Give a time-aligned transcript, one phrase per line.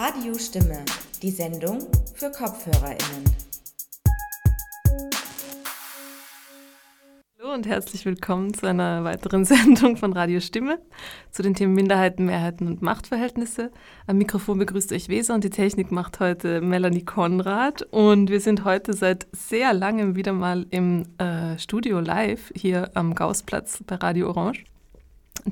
[0.00, 0.84] Radiostimme,
[1.22, 1.80] die Sendung
[2.14, 3.24] für KopfhörerInnen.
[7.36, 10.78] Hallo und herzlich willkommen zu einer weiteren Sendung von Radio Stimme
[11.32, 13.72] zu den Themen Minderheiten, Mehrheiten und Machtverhältnisse.
[14.06, 17.82] Am Mikrofon begrüßt euch Weser und die Technik macht heute Melanie Konrad.
[17.90, 23.16] Und wir sind heute seit sehr langem wieder mal im äh, Studio live hier am
[23.16, 24.64] Gaußplatz bei Radio Orange.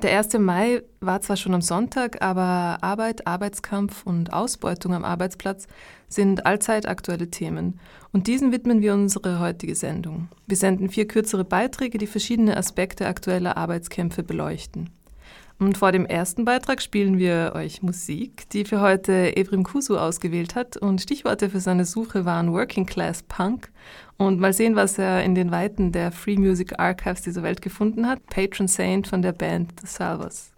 [0.03, 0.37] Der 1.
[0.37, 5.65] Mai war zwar schon am Sonntag, aber Arbeit, Arbeitskampf und Ausbeutung am Arbeitsplatz
[6.07, 7.79] sind allzeit aktuelle Themen.
[8.11, 10.27] Und diesen widmen wir unsere heutige Sendung.
[10.45, 14.91] Wir senden vier kürzere Beiträge, die verschiedene Aspekte aktueller Arbeitskämpfe beleuchten.
[15.59, 20.53] Und vor dem ersten Beitrag spielen wir euch Musik, die für heute Evrim Kusu ausgewählt
[20.53, 20.77] hat.
[20.77, 23.71] Und Stichworte für seine Suche waren Working Class Punk.
[24.17, 28.07] Und mal sehen, was er in den Weiten der Free Music Archives dieser Welt gefunden
[28.07, 28.23] hat.
[28.27, 30.51] Patron Saint von der Band The Salvos.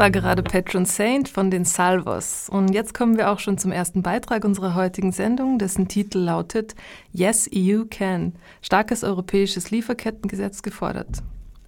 [0.00, 2.48] War gerade Patron Saint von den Salvos.
[2.48, 6.74] Und jetzt kommen wir auch schon zum ersten Beitrag unserer heutigen Sendung, dessen Titel lautet
[7.12, 8.32] Yes, EU can.
[8.62, 11.18] Starkes europäisches Lieferkettengesetz gefordert.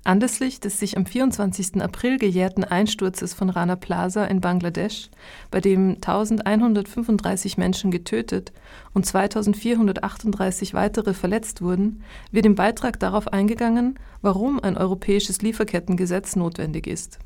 [0.05, 1.83] Anlässlich des sich am 24.
[1.83, 5.11] April gejährten Einsturzes von Rana Plaza in Bangladesch,
[5.51, 8.55] bei dem 1135 Menschen getötet
[8.95, 16.87] und 2438 weitere verletzt wurden, wird im Beitrag darauf eingegangen, warum ein europäisches Lieferkettengesetz notwendig
[16.87, 17.19] ist.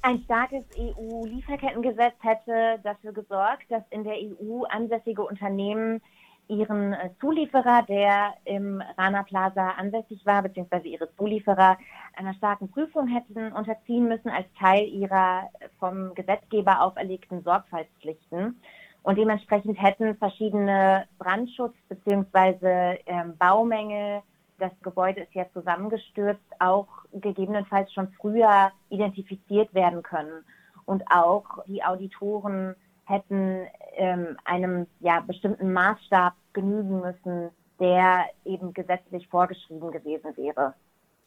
[0.00, 6.00] Ein starkes EU-Lieferkettengesetz hätte dafür gesorgt, dass in der EU ansässige Unternehmen
[6.48, 11.76] ihren äh, Zulieferer, der im Rana Plaza ansässig war, beziehungsweise ihre Zulieferer
[12.16, 18.60] einer starken Prüfung hätten unterziehen müssen als Teil ihrer vom Gesetzgeber auferlegten Sorgfaltspflichten.
[19.02, 24.22] Und dementsprechend hätten verschiedene Brandschutz- beziehungsweise ähm, Baumängel
[24.58, 30.44] das Gebäude ist ja zusammengestürzt, auch gegebenenfalls schon früher identifiziert werden können.
[30.84, 32.74] Und auch die Auditoren
[33.04, 40.74] hätten ähm, einem ja, bestimmten Maßstab genügen müssen, der eben gesetzlich vorgeschrieben gewesen wäre.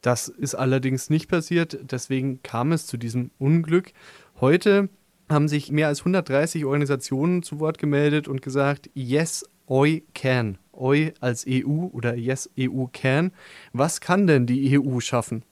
[0.00, 3.92] Das ist allerdings nicht passiert, deswegen kam es zu diesem Unglück.
[4.40, 4.88] Heute
[5.28, 10.58] haben sich mehr als 130 Organisationen zu Wort gemeldet und gesagt, yes, I can.
[10.72, 13.32] OI als EU oder Yes EU Can.
[13.72, 15.44] Was kann denn die EU schaffen?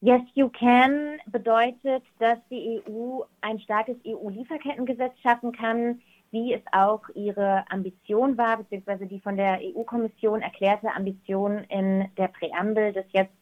[0.00, 6.00] Yes You Can bedeutet, dass die EU ein starkes EU-Lieferkettengesetz schaffen kann,
[6.30, 12.28] wie es auch ihre Ambition war, beziehungsweise die von der EU-Kommission erklärte Ambition in der
[12.28, 13.32] Präambel des jetzt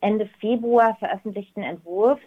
[0.00, 2.22] Ende Februar veröffentlichten Entwurfs.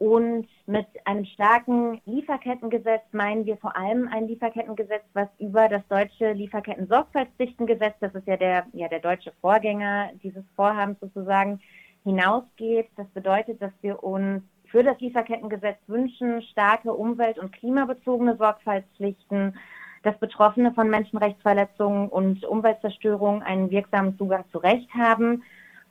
[0.00, 6.32] Und mit einem starken Lieferkettengesetz meinen wir vor allem ein Lieferkettengesetz, was über das deutsche
[6.32, 11.60] Lieferketten-Sorgfaltspflichtengesetz, das ist ja der, ja der deutsche Vorgänger dieses Vorhabens sozusagen,
[12.02, 12.88] hinausgeht.
[12.96, 19.58] Das bedeutet, dass wir uns für das Lieferkettengesetz wünschen, starke umwelt- und klimabezogene Sorgfaltspflichten,
[20.02, 25.42] dass Betroffene von Menschenrechtsverletzungen und Umweltzerstörung einen wirksamen Zugang zu Recht haben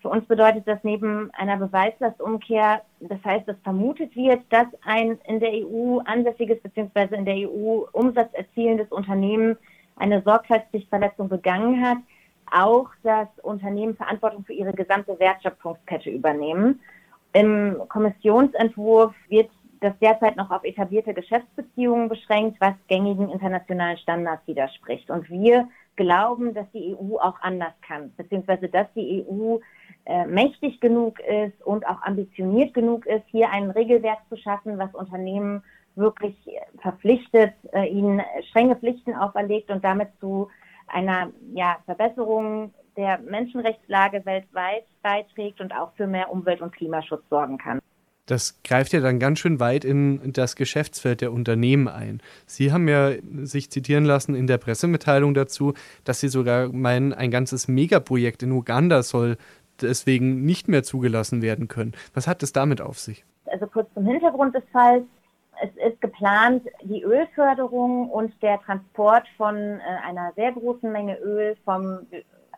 [0.02, 5.42] Für uns bedeutet das neben einer Beweislastumkehr, das heißt, dass vermutet wird, dass ein in
[5.42, 7.16] der EU ansässiges bzw.
[7.16, 9.58] in der EU Umsatz erzielendes Unternehmen
[9.98, 11.98] eine Sorgfaltspflichtverletzung begangen hat,
[12.52, 16.80] auch das Unternehmen Verantwortung für ihre gesamte Wertschöpfungskette übernehmen.
[17.34, 19.50] Im Kommissionsentwurf wird
[19.82, 25.10] das derzeit noch auf etablierte Geschäftsbeziehungen beschränkt, was gängigen internationalen Standards widerspricht.
[25.10, 29.58] Und wir glauben, dass die EU auch anders kann, beziehungsweise dass die EU
[30.06, 34.94] äh, mächtig genug ist und auch ambitioniert genug ist, hier ein Regelwerk zu schaffen, was
[34.94, 35.64] Unternehmen
[35.96, 36.36] wirklich
[36.82, 40.50] verpflichtet, äh, ihnen strenge Pflichten auferlegt und damit zu
[40.88, 47.58] einer ja, Verbesserung der Menschenrechtslage weltweit beiträgt und auch für mehr Umwelt- und Klimaschutz sorgen
[47.58, 47.80] kann.
[48.30, 52.22] Das greift ja dann ganz schön weit in das Geschäftsfeld der Unternehmen ein.
[52.46, 55.74] Sie haben ja sich zitieren lassen in der Pressemitteilung dazu,
[56.04, 59.38] dass Sie sogar meinen, ein ganzes Megaprojekt in Uganda soll
[59.82, 61.94] deswegen nicht mehr zugelassen werden können.
[62.14, 63.26] Was hat es damit auf sich?
[63.46, 65.04] Also kurz zum Hintergrund des Falls.
[65.62, 71.58] Es ist geplant, die Ölförderung und der Transport von äh, einer sehr großen Menge Öl
[71.66, 72.08] vom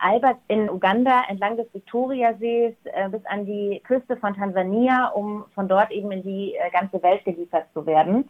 [0.01, 5.67] Albert in Uganda entlang des Viktoriasees äh, bis an die Küste von Tansania, um von
[5.67, 8.29] dort eben in die äh, ganze Welt geliefert zu werden.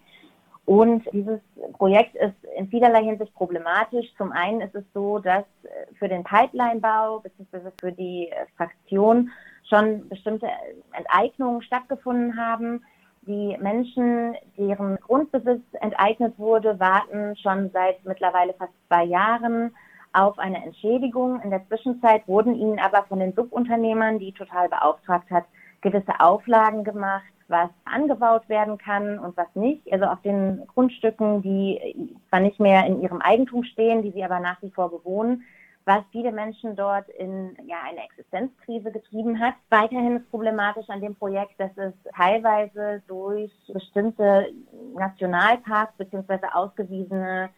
[0.65, 1.39] Und dieses
[1.73, 4.05] Projekt ist in vielerlei Hinsicht problematisch.
[4.17, 7.71] Zum einen ist es so, dass äh, für den Pipelinebau bzw.
[7.79, 9.31] für die äh, Fraktion
[9.67, 10.47] schon bestimmte
[10.93, 12.83] Enteignungen stattgefunden haben.
[13.23, 19.75] Die Menschen, deren Grundbesitz enteignet wurde, warten schon seit mittlerweile fast zwei Jahren
[20.13, 21.41] auf eine Entschädigung.
[21.41, 25.45] In der Zwischenzeit wurden ihnen aber von den Subunternehmern, die Total beauftragt hat,
[25.81, 29.91] gewisse Auflagen gemacht, was angebaut werden kann und was nicht.
[29.91, 34.39] Also auf den Grundstücken, die zwar nicht mehr in ihrem Eigentum stehen, die sie aber
[34.39, 35.43] nach wie vor bewohnen,
[35.85, 39.55] was viele Menschen dort in ja, eine Existenzkrise getrieben hat.
[39.69, 44.51] Weiterhin ist problematisch an dem Projekt, dass es teilweise durch bestimmte
[44.95, 47.49] Nationalparks beziehungsweise ausgewiesene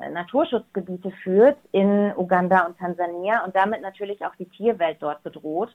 [0.00, 5.74] äh, Naturschutzgebiete führt in Uganda und Tansania und damit natürlich auch die Tierwelt dort bedroht.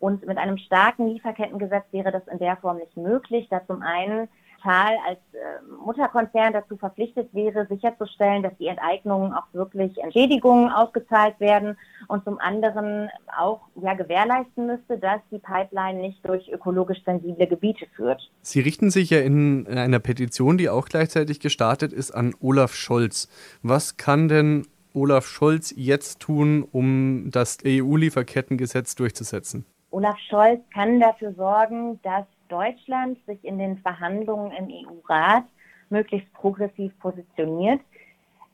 [0.00, 4.28] Und mit einem starken Lieferkettengesetz wäre das in der Form nicht möglich, da zum einen
[4.62, 11.40] Tal als äh, Mutterkonzern dazu verpflichtet wäre, sicherzustellen, dass die Enteignungen auch wirklich Entschädigungen ausgezahlt
[11.40, 13.08] werden und zum anderen
[13.38, 18.30] auch ja, gewährleisten müsste, dass die Pipeline nicht durch ökologisch sensible Gebiete führt.
[18.42, 23.28] Sie richten sich ja in einer Petition, die auch gleichzeitig gestartet ist, an Olaf Scholz.
[23.62, 29.64] Was kann denn Olaf Scholz jetzt tun, um das EU-Lieferkettengesetz durchzusetzen?
[29.90, 35.44] Olaf Scholz kann dafür sorgen, dass Deutschland sich in den Verhandlungen im EU-Rat
[35.88, 37.80] möglichst progressiv positioniert.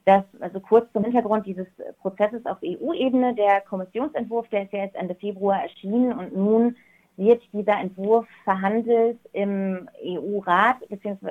[0.05, 1.67] Das, also kurz zum Hintergrund dieses
[2.01, 6.77] Prozesses auf EU-Ebene, der Kommissionsentwurf, der ist ja jetzt Ende Februar erschienen und nun
[7.17, 10.77] wird dieser Entwurf verhandelt im EU-Rat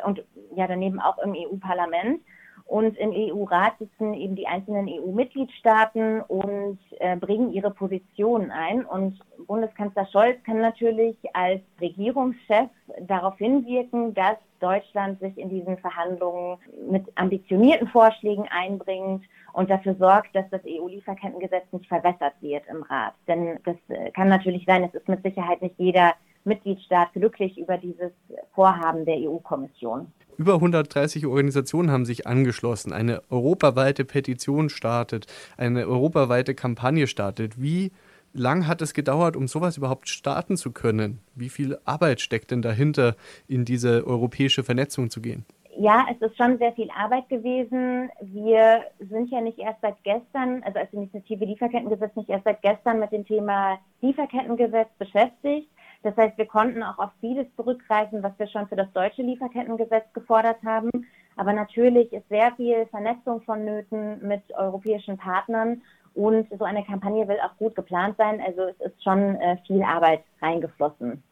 [0.06, 0.24] und
[0.56, 2.22] ja daneben auch im EU-Parlament.
[2.66, 8.84] Und im EU-Rat sitzen eben die einzelnen EU-Mitgliedstaaten und äh, bringen ihre Positionen ein.
[8.84, 12.70] Und Bundeskanzler Scholz kann natürlich als Regierungschef
[13.02, 16.58] darauf hinwirken, dass Deutschland sich in diesen Verhandlungen
[16.90, 19.24] mit ambitionierten Vorschlägen einbringt
[19.54, 23.14] und dafür sorgt, dass das EU-Lieferkettengesetz nicht verwässert wird im Rat.
[23.28, 26.14] Denn das äh, kann natürlich sein, es ist mit Sicherheit nicht jeder
[26.46, 28.12] Mitgliedstaat glücklich über dieses
[28.54, 30.12] Vorhaben der EU-Kommission.
[30.38, 37.62] Über 130 Organisationen haben sich angeschlossen, eine europaweite Petition startet, eine europaweite Kampagne startet.
[37.62, 37.94] Wie
[38.34, 41.20] lang hat es gedauert, um sowas überhaupt starten zu können?
[41.36, 43.16] Wie viel Arbeit steckt denn dahinter,
[43.48, 45.46] in diese europäische Vernetzung zu gehen?
[45.78, 48.10] Ja, es ist schon sehr viel Arbeit gewesen.
[48.22, 53.00] Wir sind ja nicht erst seit gestern, also als Initiative Lieferkettengesetz nicht erst seit gestern
[53.00, 55.70] mit dem Thema Lieferkettengesetz beschäftigt,
[56.06, 60.06] das heißt, wir konnten auch auf vieles zurückgreifen, was wir schon für das deutsche Lieferkettengesetz
[60.14, 60.92] gefordert haben.
[61.36, 65.82] Aber natürlich ist sehr viel Vernetzung vonnöten mit europäischen Partnern
[66.14, 68.40] und so eine Kampagne will auch gut geplant sein.
[68.40, 71.24] Also es ist schon äh, viel Arbeit reingeflossen.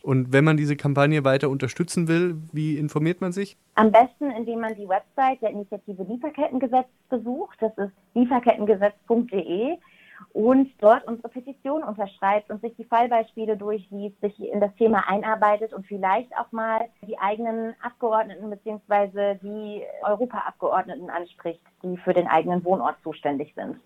[0.00, 3.58] Und wenn man diese Kampagne weiter unterstützen will, wie informiert man sich?
[3.74, 7.58] Am besten, indem man die Website der Initiative Lieferkettengesetz besucht.
[7.60, 9.76] Das ist lieferkettengesetz.de
[10.32, 15.72] und dort unsere Petition unterschreibt und sich die Fallbeispiele durchliest, sich in das Thema einarbeitet
[15.72, 19.36] und vielleicht auch mal die eigenen Abgeordneten bzw.
[19.42, 23.76] die Europaabgeordneten anspricht, die für den eigenen Wohnort zuständig sind.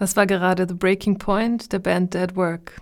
[0.00, 2.80] Das war gerade The Breaking Point der Band Dead Work.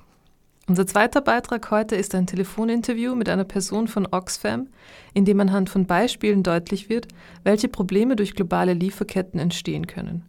[0.68, 4.68] Unser zweiter Beitrag heute ist ein Telefoninterview mit einer Person von Oxfam,
[5.14, 7.08] in dem anhand von Beispielen deutlich wird,
[7.42, 10.26] welche Probleme durch globale Lieferketten entstehen können.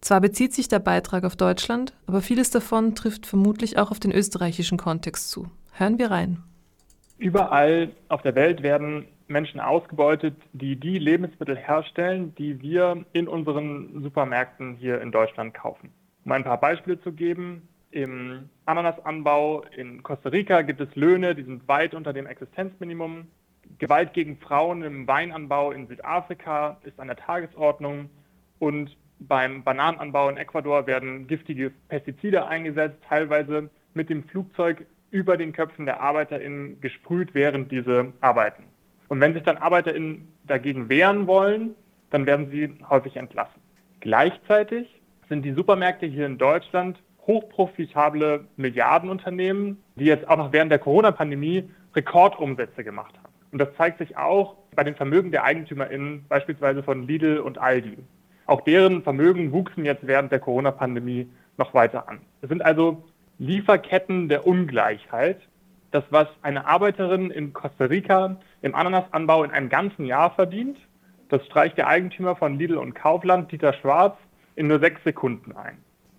[0.00, 4.10] Zwar bezieht sich der Beitrag auf Deutschland, aber vieles davon trifft vermutlich auch auf den
[4.10, 5.46] österreichischen Kontext zu.
[5.72, 6.42] Hören wir rein.
[7.18, 14.02] Überall auf der Welt werden Menschen ausgebeutet, die die Lebensmittel herstellen, die wir in unseren
[14.02, 15.92] Supermärkten hier in Deutschland kaufen.
[16.24, 21.42] Um ein paar Beispiele zu geben, im Ananasanbau in Costa Rica gibt es Löhne, die
[21.42, 23.26] sind weit unter dem Existenzminimum.
[23.78, 28.10] Gewalt gegen Frauen im Weinanbau in Südafrika ist an der Tagesordnung
[28.58, 35.52] und beim Bananenanbau in Ecuador werden giftige Pestizide eingesetzt, teilweise mit dem Flugzeug über den
[35.52, 38.64] Köpfen der ArbeiterInnen gesprüht, während diese arbeiten.
[39.08, 41.74] Und wenn sich dann ArbeiterInnen dagegen wehren wollen,
[42.10, 43.60] dann werden sie häufig entlassen.
[44.00, 44.99] Gleichzeitig
[45.30, 51.70] sind die Supermärkte hier in Deutschland hochprofitable Milliardenunternehmen, die jetzt auch noch während der Corona-Pandemie
[51.94, 53.32] Rekordumsätze gemacht haben.
[53.52, 57.96] Und das zeigt sich auch bei den Vermögen der EigentümerInnen, beispielsweise von Lidl und Aldi.
[58.46, 62.18] Auch deren Vermögen wuchsen jetzt während der Corona-Pandemie noch weiter an.
[62.42, 63.04] Es sind also
[63.38, 65.40] Lieferketten der Ungleichheit.
[65.92, 70.78] Das, was eine Arbeiterin in Costa Rica im Ananasanbau in einem ganzen Jahr verdient,
[71.28, 74.16] das streicht der Eigentümer von Lidl und Kaufland, Dieter Schwarz,
[74.60, 75.78] in nur sechs Sekunden ein.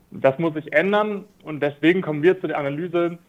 [0.10, 3.19] Das muss sich ändern und deswegen kommen wir zu der Analyse,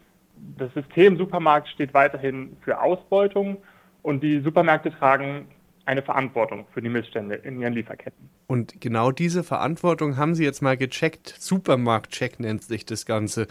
[0.57, 3.57] das System Supermarkt steht weiterhin für Ausbeutung
[4.01, 5.47] und die Supermärkte tragen
[5.85, 8.27] eine Verantwortung für die Missstände in ihren Lieferketten.
[8.47, 11.35] Und genau diese Verantwortung haben Sie jetzt mal gecheckt.
[11.39, 13.47] Supermarkt-Check nennt sich das Ganze.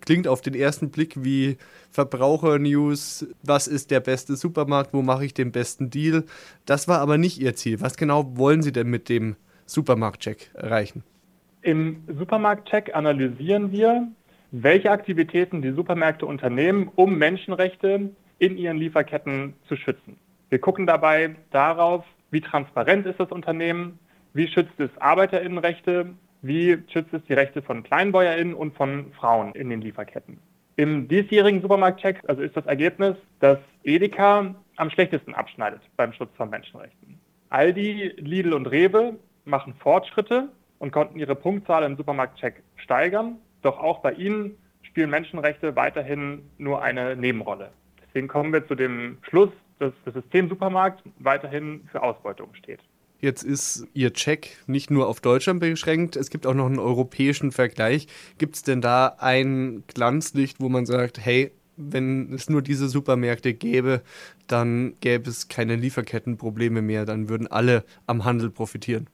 [0.00, 1.58] Klingt auf den ersten Blick wie
[1.90, 3.26] Verbraucher-News.
[3.42, 4.94] Was ist der beste Supermarkt?
[4.94, 6.24] Wo mache ich den besten Deal?
[6.64, 7.80] Das war aber nicht Ihr Ziel.
[7.82, 9.36] Was genau wollen Sie denn mit dem
[9.72, 11.02] Supermarkt-Check erreichen?
[11.62, 14.08] Im Supermarkt-Check analysieren wir,
[14.50, 20.18] welche Aktivitäten die Supermärkte unternehmen, um Menschenrechte in ihren Lieferketten zu schützen.
[20.50, 23.98] Wir gucken dabei darauf, wie transparent ist das Unternehmen,
[24.34, 26.10] wie schützt es Arbeiterinnenrechte,
[26.42, 30.38] wie schützt es die Rechte von Kleinbäuerinnen und von Frauen in den Lieferketten.
[30.76, 36.50] Im diesjährigen Supermarkt-Check also ist das Ergebnis, dass Edeka am schlechtesten abschneidet beim Schutz von
[36.50, 37.18] Menschenrechten.
[37.50, 43.38] Aldi, Lidl und Rewe machen Fortschritte und konnten ihre Punktzahl im Supermarkt-Check steigern.
[43.62, 47.70] Doch auch bei ihnen spielen Menschenrechte weiterhin nur eine Nebenrolle.
[48.06, 52.80] Deswegen kommen wir zu dem Schluss, dass das System Supermarkt weiterhin für Ausbeutung steht.
[53.20, 57.52] Jetzt ist Ihr Check nicht nur auf Deutschland beschränkt, es gibt auch noch einen europäischen
[57.52, 58.08] Vergleich.
[58.36, 63.54] Gibt es denn da ein Glanzlicht, wo man sagt, hey, wenn es nur diese Supermärkte
[63.54, 64.02] gäbe,
[64.48, 69.08] dann gäbe es keine Lieferkettenprobleme mehr, dann würden alle am Handel profitieren?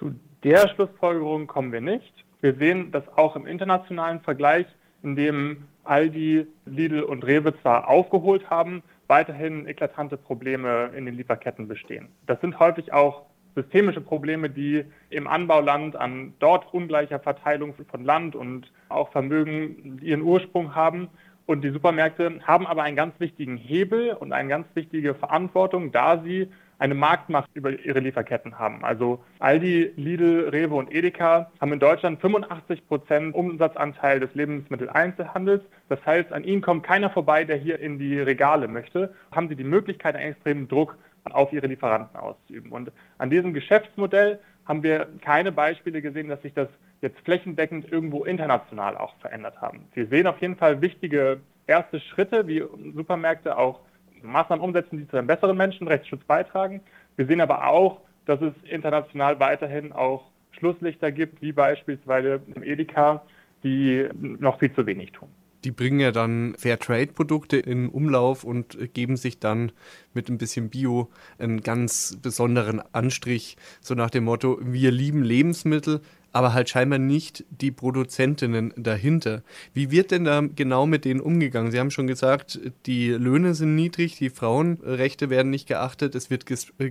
[0.00, 0.14] Zu
[0.44, 2.24] der Schlussfolgerung kommen wir nicht.
[2.40, 4.64] Wir sehen das auch im internationalen Vergleich,
[5.02, 11.68] in dem Aldi, Lidl und Rewe zwar aufgeholt haben, weiterhin eklatante Probleme in den Lieferketten
[11.68, 12.08] bestehen.
[12.26, 18.34] Das sind häufig auch systemische Probleme, die im Anbauland an dort ungleicher Verteilung von Land
[18.34, 21.08] und auch Vermögen ihren Ursprung haben.
[21.44, 26.22] Und die Supermärkte haben aber einen ganz wichtigen Hebel und eine ganz wichtige Verantwortung, da
[26.22, 26.48] sie
[26.80, 28.82] eine Marktmacht über ihre Lieferketten haben.
[28.84, 35.62] Also Aldi, Lidl, Rewe und Edeka haben in Deutschland 85 Prozent Umsatzanteil des Lebensmitteleinzelhandels.
[35.90, 39.14] Das heißt, an ihnen kommt keiner vorbei, der hier in die Regale möchte.
[39.30, 42.72] Haben sie die Möglichkeit, einen extremen Druck auf ihre Lieferanten auszuüben.
[42.72, 46.68] Und an diesem Geschäftsmodell haben wir keine Beispiele gesehen, dass sich das
[47.02, 49.84] jetzt flächendeckend irgendwo international auch verändert haben.
[49.92, 53.80] Wir sehen auf jeden Fall wichtige erste Schritte, wie Supermärkte auch
[54.22, 56.80] Maßnahmen umsetzen, die zu einem besseren Menschenrechtsschutz beitragen.
[57.16, 63.22] Wir sehen aber auch, dass es international weiterhin auch Schlusslichter gibt, wie beispielsweise im Edeka,
[63.62, 65.28] die noch viel zu wenig tun.
[65.64, 69.72] Die bringen ja dann Fairtrade-Produkte in Umlauf und geben sich dann
[70.14, 76.00] mit ein bisschen Bio einen ganz besonderen Anstrich, so nach dem Motto, wir lieben Lebensmittel,
[76.32, 79.42] aber halt scheinbar nicht die Produzentinnen dahinter.
[79.74, 81.72] Wie wird denn da genau mit denen umgegangen?
[81.72, 86.46] Sie haben schon gesagt, die Löhne sind niedrig, die Frauenrechte werden nicht geachtet, es wird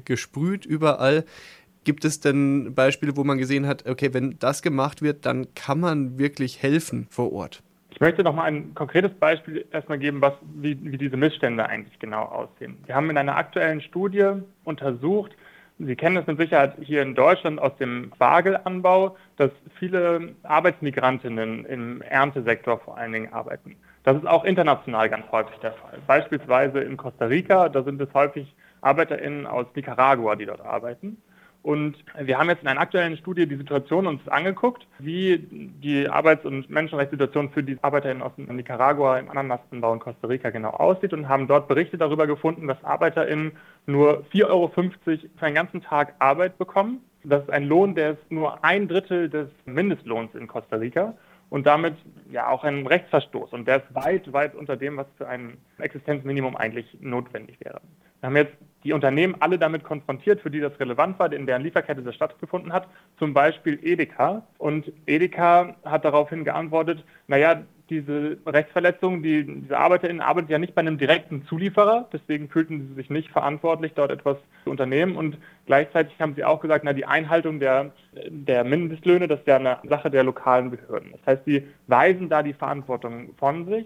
[0.05, 1.25] gesprüht überall.
[1.85, 5.79] Gibt es denn Beispiele, wo man gesehen hat, okay, wenn das gemacht wird, dann kann
[5.79, 7.63] man wirklich helfen vor Ort?
[7.91, 11.97] Ich möchte noch mal ein konkretes Beispiel erstmal geben, was, wie, wie diese Missstände eigentlich
[11.99, 12.77] genau aussehen.
[12.85, 15.31] Wir haben in einer aktuellen Studie untersucht,
[15.81, 22.01] Sie kennen es mit Sicherheit hier in Deutschland aus dem Spargelanbau, dass viele Arbeitsmigrantinnen im
[22.01, 23.77] Erntesektor vor allen Dingen arbeiten.
[24.03, 25.97] Das ist auch international ganz häufig der Fall.
[26.05, 31.21] Beispielsweise in Costa Rica, da sind es häufig ArbeiterInnen aus Nicaragua, die dort arbeiten.
[31.61, 36.45] Und wir haben jetzt in einer aktuellen Studie die Situation uns angeguckt, wie die Arbeits-
[36.45, 41.27] und Menschenrechtssituation für die ArbeiterInnen aus Nicaragua, im Ananasanbau in Costa Rica genau aussieht und
[41.27, 43.51] haben dort Berichte darüber gefunden, dass ArbeiterInnen
[43.87, 47.01] nur 4,50 Euro für einen ganzen Tag Arbeit bekommen.
[47.25, 51.13] Das ist ein Lohn, der ist nur ein Drittel des Mindestlohns in Costa Rica
[51.49, 51.95] und damit
[52.31, 53.53] ja auch ein Rechtsverstoß.
[53.53, 57.81] Und der ist weit, weit unter dem, was für ein Existenzminimum eigentlich notwendig wäre.
[58.21, 61.63] Wir haben jetzt die Unternehmen alle damit konfrontiert, für die das relevant war, in deren
[61.63, 64.45] Lieferkette das stattgefunden hat, zum Beispiel Edeka.
[64.57, 70.81] Und Edeka hat daraufhin geantwortet, naja, diese Rechtsverletzung, die, diese ArbeiterInnen arbeiten ja nicht bei
[70.81, 75.15] einem direkten Zulieferer, deswegen fühlten sie sich nicht verantwortlich, dort etwas zu unternehmen.
[75.15, 77.91] Und gleichzeitig haben sie auch gesagt, na, die Einhaltung der,
[78.29, 81.11] der Mindestlöhne, das ist ja eine Sache der lokalen Behörden.
[81.11, 83.85] Das heißt, sie weisen da die Verantwortung von sich.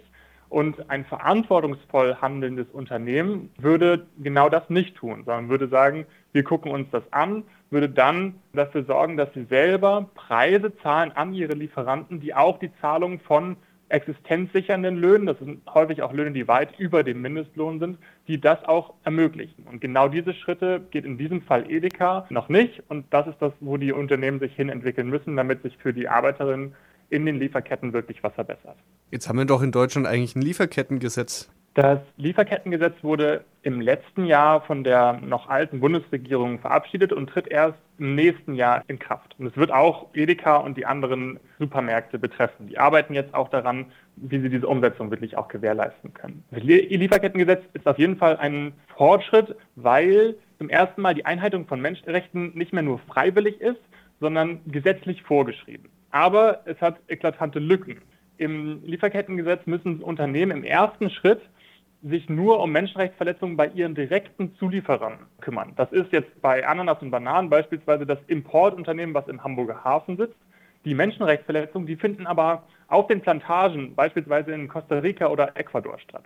[0.49, 6.71] Und ein verantwortungsvoll handelndes Unternehmen würde genau das nicht tun, sondern würde sagen, wir gucken
[6.71, 12.19] uns das an, würde dann dafür sorgen, dass sie selber Preise zahlen an ihre Lieferanten,
[12.19, 13.57] die auch die Zahlung von
[13.93, 18.63] existenzsichernden Löhnen, das sind häufig auch Löhne, die weit über dem Mindestlohn sind, die das
[18.65, 19.63] auch ermöglichen.
[19.69, 22.83] Und genau diese Schritte geht in diesem Fall Edeka noch nicht.
[22.89, 26.09] Und das ist das, wo die Unternehmen sich hin entwickeln müssen, damit sich für die
[26.09, 26.73] Arbeiterinnen
[27.09, 28.77] in den Lieferketten wirklich was verbessert.
[29.11, 31.51] Jetzt haben wir doch in Deutschland eigentlich ein Lieferkettengesetz.
[31.75, 37.79] Das Lieferkettengesetz wurde im letzten Jahr von der noch alten Bundesregierung verabschiedet und tritt erst
[37.97, 39.35] im nächsten Jahr in Kraft.
[39.39, 42.67] Und es wird auch Edeka und die anderen Supermärkte betreffen.
[42.67, 46.43] Die arbeiten jetzt auch daran, wie sie diese Umsetzung wirklich auch gewährleisten können.
[46.51, 51.81] Das Lieferkettengesetz ist auf jeden Fall ein Fortschritt, weil zum ersten Mal die Einhaltung von
[51.81, 53.81] Menschenrechten nicht mehr nur freiwillig ist,
[54.19, 55.89] sondern gesetzlich vorgeschrieben.
[56.11, 58.01] Aber es hat eklatante Lücken.
[58.37, 61.41] Im Lieferkettengesetz müssen Unternehmen im ersten Schritt
[62.03, 65.73] sich nur um Menschenrechtsverletzungen bei ihren direkten Zulieferern kümmern.
[65.77, 70.35] Das ist jetzt bei Ananas und Bananen beispielsweise das Importunternehmen, was im Hamburger Hafen sitzt.
[70.85, 76.25] Die Menschenrechtsverletzungen, die finden aber auf den Plantagen, beispielsweise in Costa Rica oder Ecuador statt.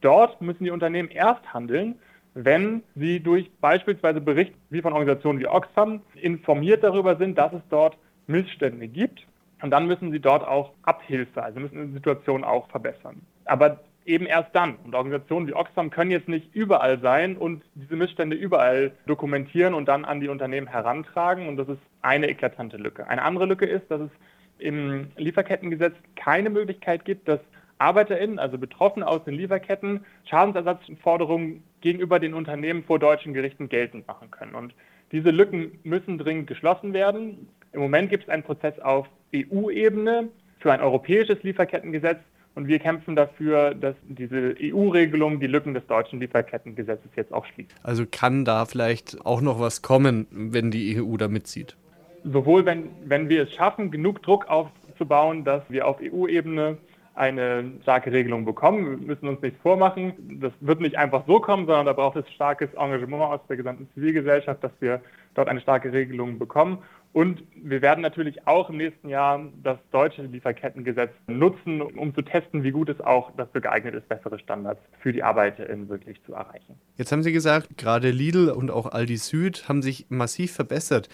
[0.00, 1.96] Dort müssen die Unternehmen erst handeln,
[2.34, 7.62] wenn sie durch beispielsweise Berichte wie von Organisationen wie Oxfam informiert darüber sind, dass es
[7.70, 7.96] dort
[8.28, 9.26] Missstände gibt.
[9.62, 13.22] Und dann müssen sie dort auch Abhilfe, also müssen die Situation auch verbessern.
[13.46, 14.76] Aber eben erst dann.
[14.84, 19.86] Und Organisationen wie Oxfam können jetzt nicht überall sein und diese Missstände überall dokumentieren und
[19.86, 21.48] dann an die Unternehmen herantragen.
[21.48, 23.08] Und das ist eine eklatante Lücke.
[23.08, 24.10] Eine andere Lücke ist, dass es
[24.58, 27.40] im Lieferkettengesetz keine Möglichkeit gibt, dass
[27.78, 34.30] ArbeiterInnen, also Betroffene aus den Lieferketten, Schadensersatzforderungen gegenüber den Unternehmen vor deutschen Gerichten geltend machen
[34.30, 34.54] können.
[34.54, 34.74] Und
[35.12, 37.48] diese Lücken müssen dringend geschlossen werden.
[37.72, 42.18] Im Moment gibt es einen Prozess auf EU-Ebene für ein europäisches Lieferkettengesetz
[42.56, 47.70] und wir kämpfen dafür, dass diese EU-Regelung die Lücken des deutschen Lieferkettengesetzes jetzt auch schließt.
[47.82, 51.76] Also kann da vielleicht auch noch was kommen, wenn die EU da mitzieht?
[52.24, 56.78] Sowohl wenn, wenn wir es schaffen, genug Druck aufzubauen, dass wir auf EU-Ebene
[57.14, 59.00] eine starke Regelung bekommen.
[59.00, 60.14] Wir müssen uns nichts vormachen.
[60.40, 63.88] Das wird nicht einfach so kommen, sondern da braucht es starkes Engagement aus der gesamten
[63.94, 65.00] Zivilgesellschaft, dass wir
[65.34, 66.78] dort eine starke Regelung bekommen.
[67.16, 72.62] Und wir werden natürlich auch im nächsten Jahr das deutsche Lieferkettengesetz nutzen, um zu testen,
[72.62, 76.78] wie gut es auch dafür geeignet ist, bessere Standards für die ArbeiterInnen wirklich zu erreichen.
[76.98, 81.08] Jetzt haben Sie gesagt, gerade Lidl und auch Aldi Süd haben sich massiv verbessert.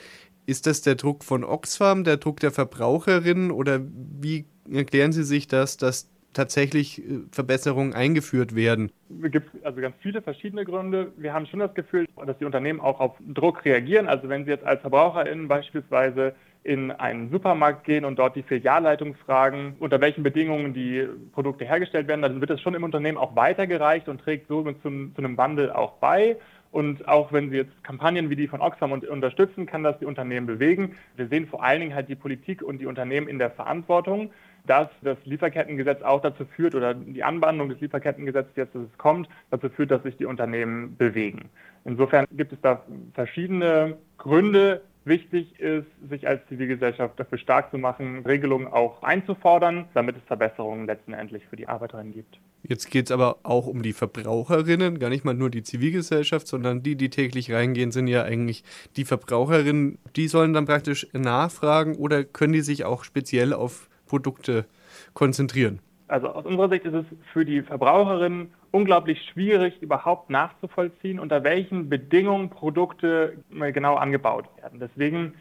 [0.45, 5.47] Ist das der Druck von Oxfam, der Druck der Verbraucherinnen oder wie erklären Sie sich
[5.47, 8.91] das, dass tatsächlich äh, Verbesserungen eingeführt werden?
[9.23, 11.13] Es gibt also ganz viele verschiedene Gründe.
[11.17, 14.09] Wir haben schon das Gefühl, dass die Unternehmen auch auf Druck reagieren.
[14.09, 19.15] Also wenn Sie jetzt als VerbraucherInnen beispielsweise in einen Supermarkt gehen und dort die Filialleitung
[19.15, 23.35] fragen, unter welchen Bedingungen die Produkte hergestellt werden, dann wird es schon im Unternehmen auch
[23.35, 26.37] weitergereicht und trägt so zum, zu einem Wandel auch bei.
[26.71, 30.47] Und auch wenn Sie jetzt Kampagnen wie die von Oxfam unterstützen, kann das die Unternehmen
[30.47, 30.97] bewegen.
[31.17, 34.31] Wir sehen vor allen Dingen halt die Politik und die Unternehmen in der Verantwortung
[34.67, 39.29] dass das Lieferkettengesetz auch dazu führt oder die Anwandlung des Lieferkettengesetzes jetzt, dass es kommt,
[39.51, 41.49] dazu führt, dass sich die Unternehmen bewegen.
[41.85, 42.83] Insofern gibt es da
[43.15, 44.83] verschiedene Gründe.
[45.05, 50.87] Wichtig ist, sich als Zivilgesellschaft dafür stark zu machen, Regelungen auch einzufordern, damit es Verbesserungen
[50.87, 52.39] letztendlich für die Arbeiterinnen gibt.
[52.63, 56.85] Jetzt geht es aber auch um die Verbraucherinnen, gar nicht mal nur die Zivilgesellschaft, sondern
[56.85, 58.63] die, die täglich reingehen, sind ja eigentlich
[58.97, 59.99] die Verbraucherinnen.
[60.15, 64.67] Die sollen dann praktisch nachfragen oder können die sich auch speziell auf Produkte
[65.15, 65.79] konzentrieren?
[66.07, 71.89] Also aus unserer Sicht ist es für die Verbraucherinnen unglaublich schwierig, überhaupt nachzuvollziehen, unter welchen
[71.89, 73.39] Bedingungen Produkte
[73.73, 74.81] genau angebaut werden.
[74.81, 75.33] Deswegen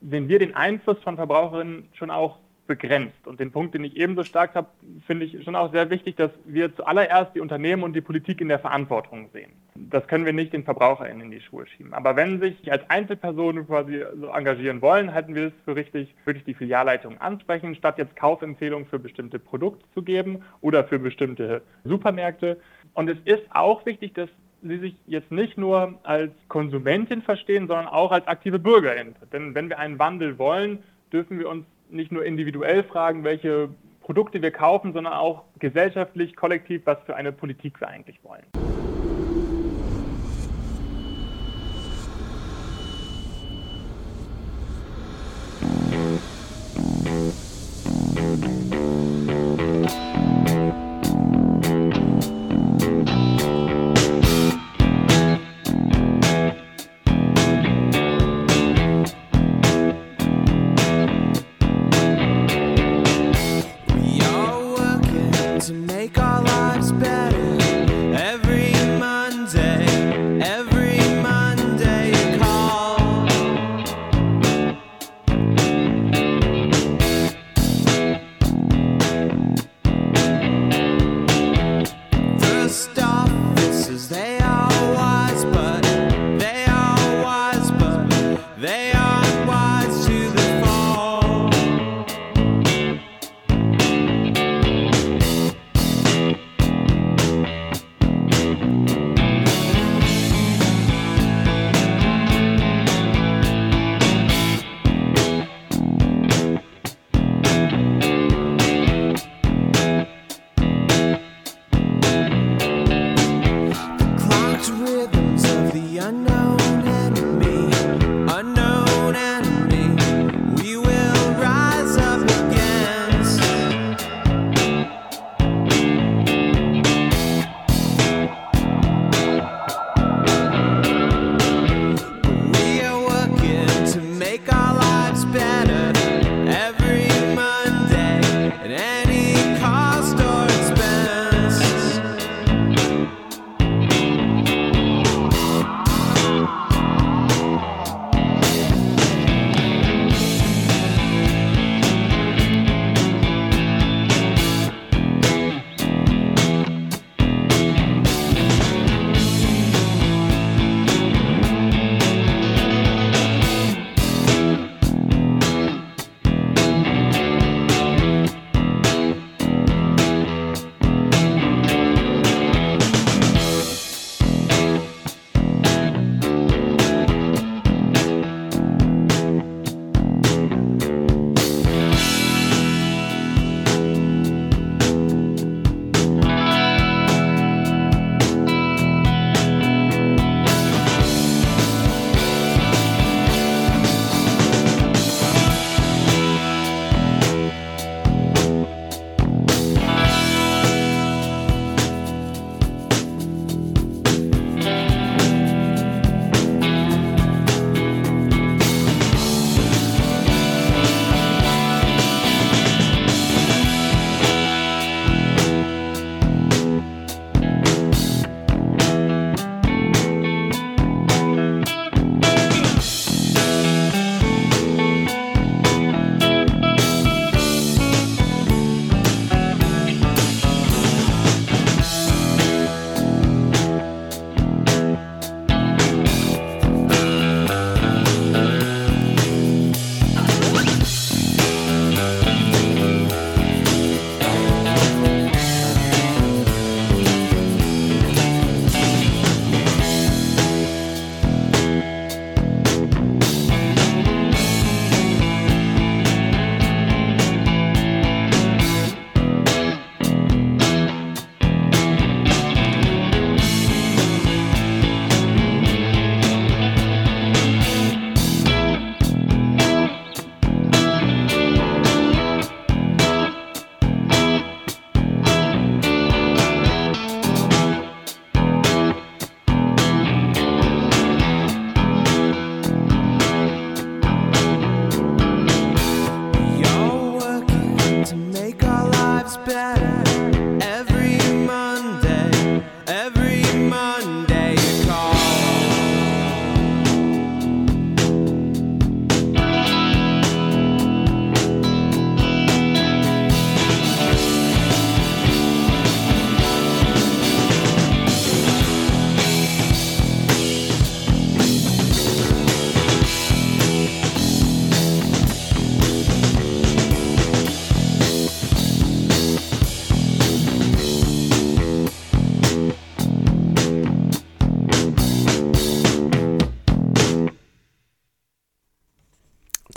[0.00, 2.38] sehen wir den Einfluss von Verbraucherinnen schon auch
[2.70, 3.26] begrenzt.
[3.26, 4.68] Und den Punkt, den ich ebenso stark habe,
[5.04, 8.46] finde ich schon auch sehr wichtig, dass wir zuallererst die Unternehmen und die Politik in
[8.46, 9.50] der Verantwortung sehen.
[9.74, 11.92] Das können wir nicht den VerbraucherInnen in die Schuhe schieben.
[11.92, 16.44] Aber wenn sich als Einzelpersonen quasi so engagieren wollen, halten wir es für richtig, wirklich
[16.44, 22.60] die Filialleitung ansprechen, statt jetzt Kaufempfehlungen für bestimmte Produkte zu geben oder für bestimmte Supermärkte.
[22.94, 24.28] Und es ist auch wichtig, dass
[24.62, 29.16] sie sich jetzt nicht nur als Konsumentin verstehen, sondern auch als aktive Bürgerin.
[29.32, 33.68] Denn wenn wir einen Wandel wollen, dürfen wir uns nicht nur individuell fragen, welche
[34.00, 38.44] Produkte wir kaufen, sondern auch gesellschaftlich, kollektiv, was für eine Politik wir eigentlich wollen.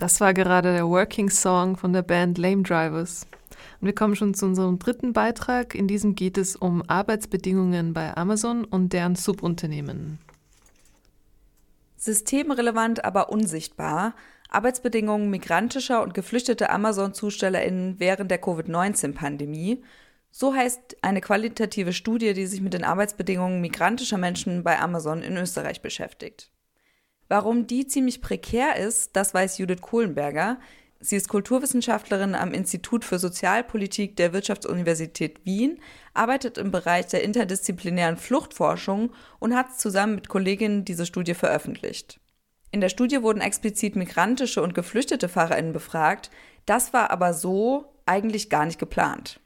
[0.04, 3.26] Das war gerade der Working Song von der Band Lame Drivers.
[3.80, 5.76] Und wir kommen schon zu unserem dritten Beitrag.
[5.76, 10.20] In diesem geht es um Arbeitsbedingungen bei Amazon und deren Subunternehmen.
[11.96, 14.14] Systemrelevant, aber unsichtbar.
[14.50, 19.86] Arbeitsbedingungen migrantischer und geflüchteter Amazon-ZustellerInnen während der Covid-19-Pandemie.
[20.32, 25.38] So heißt eine qualitative Studie, die sich mit den Arbeitsbedingungen migrantischer Menschen bei Amazon in
[25.38, 26.53] Österreich beschäftigt.
[27.34, 30.60] Warum die ziemlich prekär ist, das weiß Judith Kohlenberger.
[31.00, 35.80] Sie ist Kulturwissenschaftlerin am Institut für Sozialpolitik der Wirtschaftsuniversität Wien,
[36.14, 42.20] arbeitet im Bereich der interdisziplinären Fluchtforschung und hat zusammen mit Kolleginnen diese Studie veröffentlicht.
[42.70, 46.30] In der Studie wurden explizit migrantische und geflüchtete Fahrerinnen befragt.
[46.68, 49.40] Das war aber so eigentlich gar nicht geplant.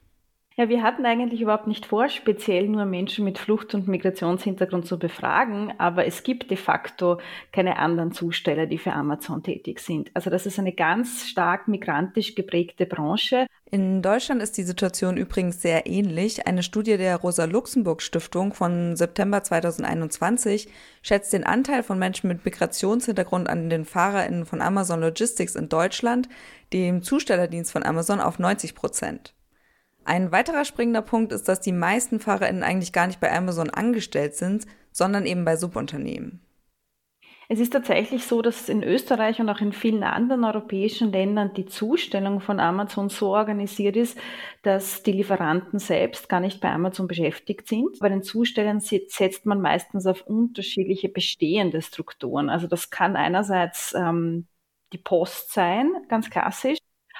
[0.58, 4.98] Ja, wir hatten eigentlich überhaupt nicht vor, speziell nur Menschen mit Flucht- und Migrationshintergrund zu
[4.98, 7.20] befragen, aber es gibt de facto
[7.52, 10.10] keine anderen Zusteller, die für Amazon tätig sind.
[10.14, 13.46] Also das ist eine ganz stark migrantisch geprägte Branche.
[13.70, 16.48] In Deutschland ist die Situation übrigens sehr ähnlich.
[16.48, 20.68] Eine Studie der Rosa-Luxemburg-Stiftung von September 2021
[21.02, 26.28] schätzt den Anteil von Menschen mit Migrationshintergrund an den FahrerInnen von Amazon Logistics in Deutschland,
[26.72, 29.34] dem Zustellerdienst von Amazon, auf 90 Prozent.
[30.08, 34.36] Ein weiterer springender Punkt ist, dass die meisten FahrerInnen eigentlich gar nicht bei Amazon angestellt
[34.36, 36.40] sind, sondern eben bei Subunternehmen.
[37.50, 41.66] Es ist tatsächlich so, dass in Österreich und auch in vielen anderen europäischen Ländern die
[41.66, 44.18] Zustellung von Amazon so organisiert ist,
[44.62, 47.98] dass die Lieferanten selbst gar nicht bei Amazon beschäftigt sind.
[47.98, 52.48] Bei den Zustellern setzt man meistens auf unterschiedliche bestehende Strukturen.
[52.48, 54.46] Also das kann einerseits ähm,
[54.94, 56.78] die Post sein, ganz klassisch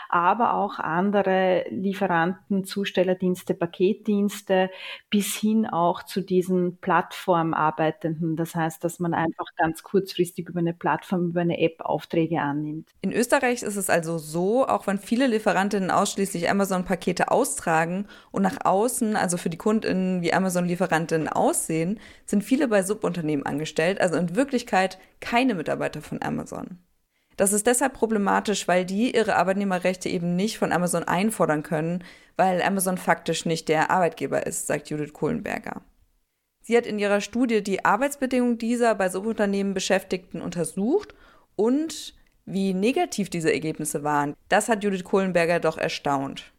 [0.09, 4.71] aber auch andere Lieferanten, Zustellerdienste, Paketdienste
[5.11, 8.37] bis hin auch zu diesen Plattformarbeitenden.
[8.37, 12.89] Das heißt, dass man einfach ganz kurzfristig über eine Plattform, über eine App Aufträge annimmt.
[13.01, 18.65] In Österreich ist es also so, auch wenn viele Lieferantinnen ausschließlich Amazon-Pakete austragen und nach
[18.65, 24.37] außen, also für die Kundinnen wie Amazon-Lieferantinnen aussehen, sind viele bei Subunternehmen angestellt, also in
[24.37, 26.79] Wirklichkeit keine Mitarbeiter von Amazon.
[27.39, 32.03] Das ist deshalb problematisch, weil die ihre Arbeitnehmerrechte eben nicht von Amazon einfordern können,
[32.37, 35.83] weil Amazon faktisch nicht der Arbeitgeber ist, sagt Judith Kohlenberger.
[36.63, 41.15] Sie hat in ihrer Studie die Arbeitsbedingungen dieser bei Subunternehmen Beschäftigten untersucht
[41.55, 44.35] und wie negativ diese Ergebnisse waren.
[44.49, 46.53] Das hat Judith Kohlenberger doch erstaunt.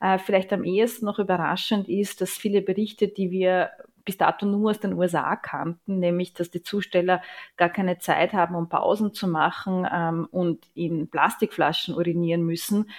[0.00, 3.70] Äh, vielleicht am ehesten noch überraschend ist, dass viele Berichte, die wir
[4.04, 7.22] bis dato nur aus den USA kannten, nämlich dass die Zusteller
[7.56, 12.90] gar keine Zeit haben, um Pausen zu machen ähm, und in Plastikflaschen urinieren müssen.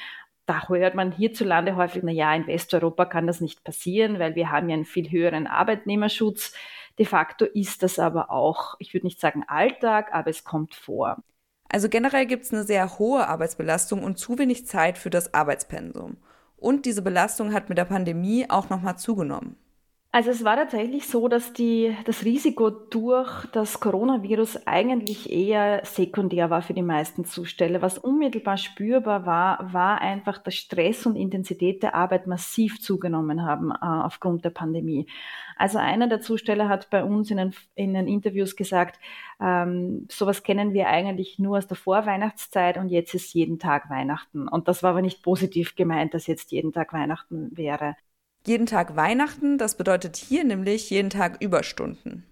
[0.46, 4.52] Da hört man hierzulande häufig, na ja, in Westeuropa kann das nicht passieren, weil wir
[4.52, 6.54] haben ja einen viel höheren Arbeitnehmerschutz.
[7.00, 11.24] De facto ist das aber auch, ich würde nicht sagen Alltag, aber es kommt vor.
[11.70, 16.18] Also generell gibt es eine sehr hohe Arbeitsbelastung und zu wenig Zeit für das Arbeitspensum.
[16.56, 19.58] Und diese Belastung hat mit der Pandemie auch nochmal zugenommen.
[20.16, 26.52] Also es war tatsächlich so, dass die, das Risiko durch das Coronavirus eigentlich eher sekundär
[26.52, 27.82] war für die meisten Zusteller.
[27.82, 33.72] Was unmittelbar spürbar war, war einfach, dass Stress und Intensität der Arbeit massiv zugenommen haben
[33.72, 35.08] äh, aufgrund der Pandemie.
[35.58, 39.00] Also einer der Zusteller hat bei uns in den, in den Interviews gesagt,
[39.42, 44.48] ähm, sowas kennen wir eigentlich nur aus der Vorweihnachtszeit und jetzt ist jeden Tag Weihnachten.
[44.48, 47.96] Und das war aber nicht positiv gemeint, dass jetzt jeden Tag Weihnachten wäre
[48.46, 49.58] jeden Tag Weihnachten.
[49.58, 52.26] Das bedeutet hier nämlich jeden Tag Überstunden.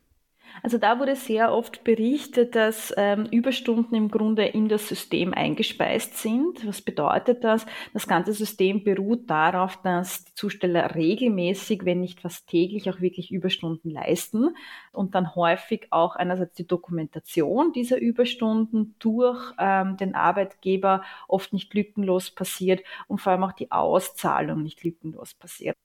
[0.64, 6.18] Also da wurde sehr oft berichtet, dass ähm, Überstunden im Grunde in das System eingespeist
[6.18, 6.68] sind.
[6.68, 7.66] Was bedeutet das?
[7.94, 13.32] Das ganze System beruht darauf, dass die Zusteller regelmäßig, wenn nicht fast täglich, auch wirklich
[13.32, 14.56] Überstunden leisten
[14.92, 21.74] und dann häufig auch einerseits die Dokumentation dieser Überstunden durch ähm, den Arbeitgeber oft nicht
[21.74, 25.76] lückenlos passiert und vor allem auch die Auszahlung nicht lückenlos passiert.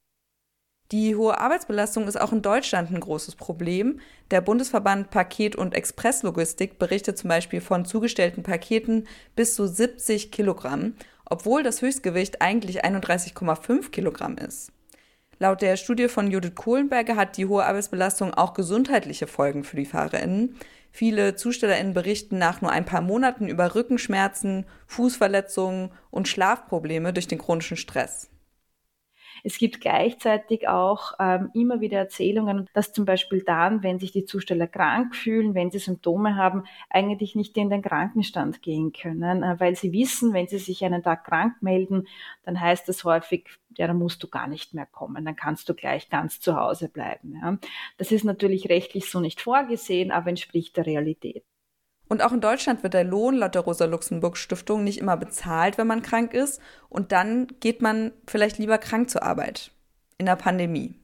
[0.93, 4.01] Die hohe Arbeitsbelastung ist auch in Deutschland ein großes Problem.
[4.31, 10.95] Der Bundesverband Paket- und Expresslogistik berichtet zum Beispiel von zugestellten Paketen bis zu 70 Kilogramm,
[11.25, 14.71] obwohl das Höchstgewicht eigentlich 31,5 Kilogramm ist.
[15.41, 19.85] Laut der Studie von Judith Kohlenberger hat die hohe Arbeitsbelastung auch gesundheitliche Folgen für die
[19.85, 20.57] FahrerInnen.
[20.93, 27.39] Viele ZustellerInnen berichten nach nur ein paar Monaten über Rückenschmerzen, Fußverletzungen und Schlafprobleme durch den
[27.39, 28.31] chronischen Stress.
[29.47, 34.25] Es gibt gleichzeitig auch ähm, immer wieder Erzählungen, dass zum Beispiel dann, wenn sich die
[34.25, 39.55] Zusteller krank fühlen, wenn sie Symptome haben, eigentlich nicht in den Krankenstand gehen können, äh,
[39.61, 42.09] weil sie wissen, wenn sie sich einen Tag krank melden,
[42.43, 45.75] dann heißt das häufig, ja, dann musst du gar nicht mehr kommen, dann kannst du
[45.75, 47.39] gleich ganz zu Hause bleiben.
[47.41, 47.57] Ja.
[47.99, 51.45] Das ist natürlich rechtlich so nicht vorgesehen, aber entspricht der Realität.
[52.09, 56.03] Und auch in Deutschland wird der Lohn laut der Rosa-Luxemburg-Stiftung nicht immer bezahlt, wenn man
[56.03, 56.61] krank ist.
[56.89, 59.73] Und dann geht man vielleicht lieber krank zur Arbeit.
[60.19, 60.95] In der Pandemie.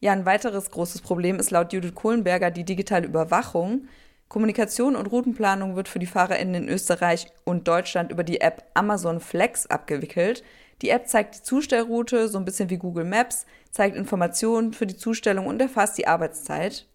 [0.00, 3.88] Ja, ein weiteres großes Problem ist laut Judith Kohlenberger die digitale Überwachung.
[4.28, 9.20] Kommunikation und Routenplanung wird für die FahrerInnen in Österreich und Deutschland über die App Amazon
[9.20, 10.44] Flex abgewickelt.
[10.82, 14.96] Die App zeigt die Zustellroute, so ein bisschen wie Google Maps, zeigt Informationen für die
[14.96, 16.86] Zustellung und erfasst die Arbeitszeit.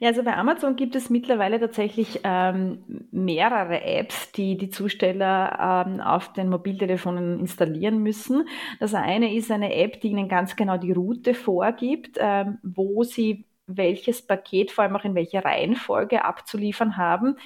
[0.00, 6.00] Ja, also bei Amazon gibt es mittlerweile tatsächlich ähm, mehrere Apps, die die Zusteller ähm,
[6.00, 8.48] auf den Mobiltelefonen installieren müssen.
[8.80, 13.44] Das eine ist eine App, die ihnen ganz genau die Route vorgibt, ähm, wo sie
[13.66, 17.36] welches Paket vor allem auch in welcher Reihenfolge abzuliefern haben.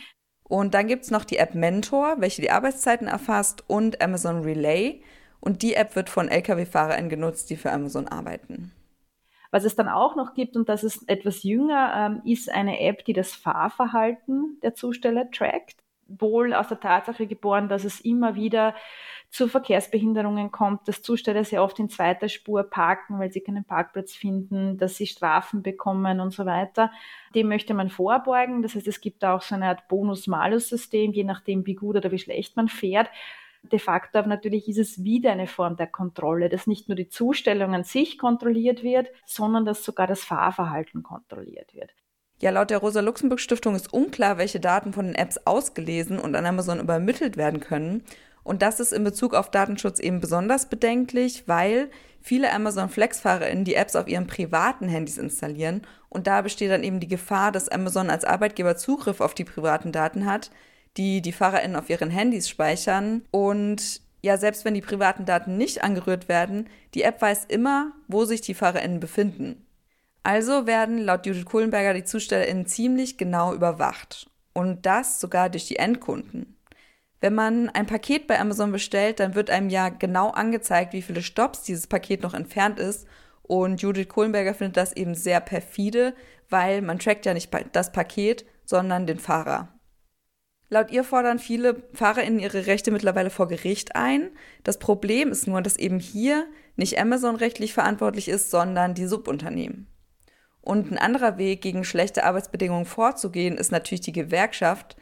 [0.49, 5.03] Und dann gibt es noch die App Mentor, welche die Arbeitszeiten erfasst und Amazon Relay.
[5.41, 8.73] Und die App wird von Lkw-Fahrern genutzt, die für Amazon arbeiten.
[9.57, 13.07] Was es dann auch noch gibt, und das ist etwas jünger, ähm, ist eine App,
[13.07, 15.83] die das Fahrverhalten der Zusteller trackt.
[16.09, 18.75] Wohl aus der Tatsache geboren, dass es immer wieder
[19.31, 24.15] zu Verkehrsbehinderungen kommt, dass Zusteller sehr oft in zweiter Spur parken, weil sie keinen Parkplatz
[24.15, 26.93] finden, dass sie Strafen bekommen und so weiter.
[27.35, 28.61] Dem möchte man vorbeugen.
[28.61, 32.19] Das heißt, es gibt auch so eine Art Bonus-Malus-System, je nachdem, wie gut oder wie
[32.19, 33.09] schlecht man fährt
[33.73, 37.75] de facto natürlich ist es wieder eine Form der Kontrolle, dass nicht nur die Zustellung
[37.75, 41.91] an sich kontrolliert wird, sondern dass sogar das Fahrverhalten kontrolliert wird.
[42.39, 46.81] Ja, laut der Rosa-Luxemburg-Stiftung ist unklar, welche Daten von den Apps ausgelesen und an Amazon
[46.81, 48.05] übermittelt werden können.
[48.45, 51.91] Und das ist in Bezug auf Datenschutz eben besonders bedenklich, weil
[52.21, 57.01] viele Amazon Flex-FahrerInnen die Apps auf ihren privaten Handys installieren und da besteht dann eben
[57.01, 60.51] die Gefahr, dass Amazon als Arbeitgeber Zugriff auf die privaten Daten hat,
[60.97, 65.85] die die FahrerInnen auf ihren Handys speichern und ja, selbst wenn die privaten Daten nicht
[65.85, 69.67] angerührt werden, die App weiß immer, wo sich die FahrerInnen befinden.
[70.25, 74.29] Also werden laut Judith Kohlenberger die ZustellerInnen ziemlich genau überwacht.
[74.53, 76.57] Und das sogar durch die Endkunden.
[77.21, 81.23] Wenn man ein Paket bei Amazon bestellt, dann wird einem ja genau angezeigt, wie viele
[81.23, 83.07] Stops dieses Paket noch entfernt ist.
[83.43, 86.15] Und Judith Kohlenberger findet das eben sehr perfide,
[86.51, 89.69] weil man trackt ja nicht das Paket, sondern den Fahrer.
[90.69, 94.31] Laut ihr fordern viele FahrerInnen ihre Rechte mittlerweile vor Gericht ein.
[94.65, 99.87] Das Problem ist nur, dass eben hier nicht Amazon rechtlich verantwortlich ist, sondern die Subunternehmen.
[100.61, 104.97] Und ein anderer Weg, gegen schlechte Arbeitsbedingungen vorzugehen, ist natürlich die Gewerkschaft,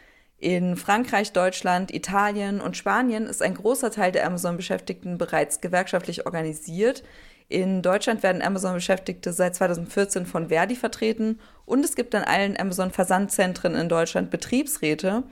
[0.45, 7.03] in Frankreich, Deutschland, Italien und Spanien ist ein großer Teil der Amazon-Beschäftigten bereits gewerkschaftlich organisiert.
[7.49, 13.75] In Deutschland werden Amazon-Beschäftigte seit 2014 von Verdi vertreten und es gibt an allen Amazon-Versandzentren
[13.75, 15.25] in Deutschland Betriebsräte.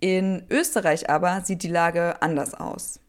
[0.00, 3.00] In Österreich aber sieht die Lage anders aus.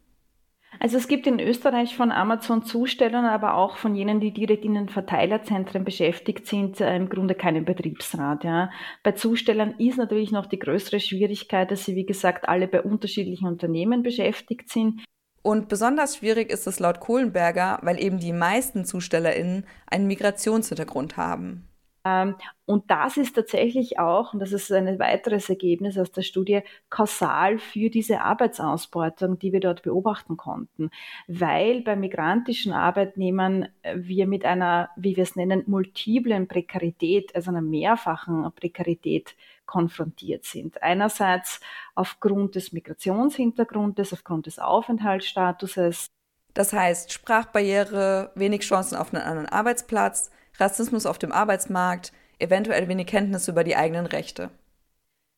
[0.80, 4.74] Also es gibt in Österreich von Amazon Zustellern, aber auch von jenen, die direkt in
[4.74, 8.44] den Verteilerzentren beschäftigt sind, äh, im Grunde keinen Betriebsrat.
[8.44, 8.70] Ja.
[9.02, 13.48] Bei Zustellern ist natürlich noch die größere Schwierigkeit, dass sie, wie gesagt, alle bei unterschiedlichen
[13.48, 15.02] Unternehmen beschäftigt sind.
[15.42, 21.68] Und besonders schwierig ist es laut Kohlenberger, weil eben die meisten ZustellerInnen einen Migrationshintergrund haben.
[22.04, 26.60] Ähm, und das ist tatsächlich auch, und das ist ein weiteres Ergebnis aus der Studie,
[26.90, 30.90] kausal für diese Arbeitsausbeutung, die wir dort beobachten konnten.
[31.26, 37.50] Weil bei migrantischen Arbeitnehmern äh, wir mit einer, wie wir es nennen, multiplen Prekarität, also
[37.50, 39.34] einer mehrfachen Prekarität
[39.68, 40.82] konfrontiert sind.
[40.82, 41.60] Einerseits
[41.94, 46.10] aufgrund des Migrationshintergrundes, aufgrund des Aufenthaltsstatuses.
[46.54, 53.06] Das heißt Sprachbarriere, wenig Chancen auf einen anderen Arbeitsplatz, Rassismus auf dem Arbeitsmarkt, eventuell wenig
[53.06, 54.50] Kenntnisse über die eigenen Rechte.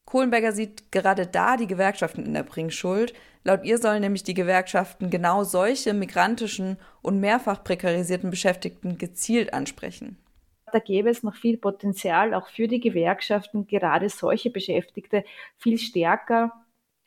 [0.07, 3.15] Kohlenberger sieht gerade da die Gewerkschaften in der Bringschuld.
[3.45, 10.19] Laut ihr sollen nämlich die Gewerkschaften genau solche migrantischen und mehrfach prekarisierten Beschäftigten gezielt ansprechen.
[10.73, 15.25] Da gäbe es noch viel Potenzial, auch für die Gewerkschaften, gerade solche Beschäftigte
[15.59, 16.53] viel stärker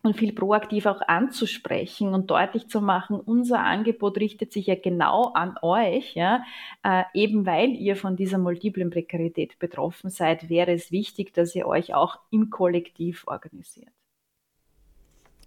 [0.03, 5.31] und viel proaktiv auch anzusprechen und deutlich zu machen, unser Angebot richtet sich ja genau
[5.33, 6.43] an euch, ja,
[6.83, 11.65] äh, eben weil ihr von dieser multiplen Prekarität betroffen seid, wäre es wichtig, dass ihr
[11.65, 13.91] euch auch im Kollektiv organisiert.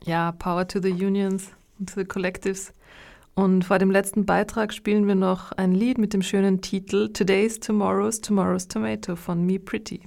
[0.04, 2.72] Ja, Power to the Unions und to the Collectives.
[3.34, 7.60] Und vor dem letzten Beitrag spielen wir noch ein Lied mit dem schönen Titel Today's
[7.60, 10.00] Tomorrow's Tomorrow's Tomato von Me Pretty.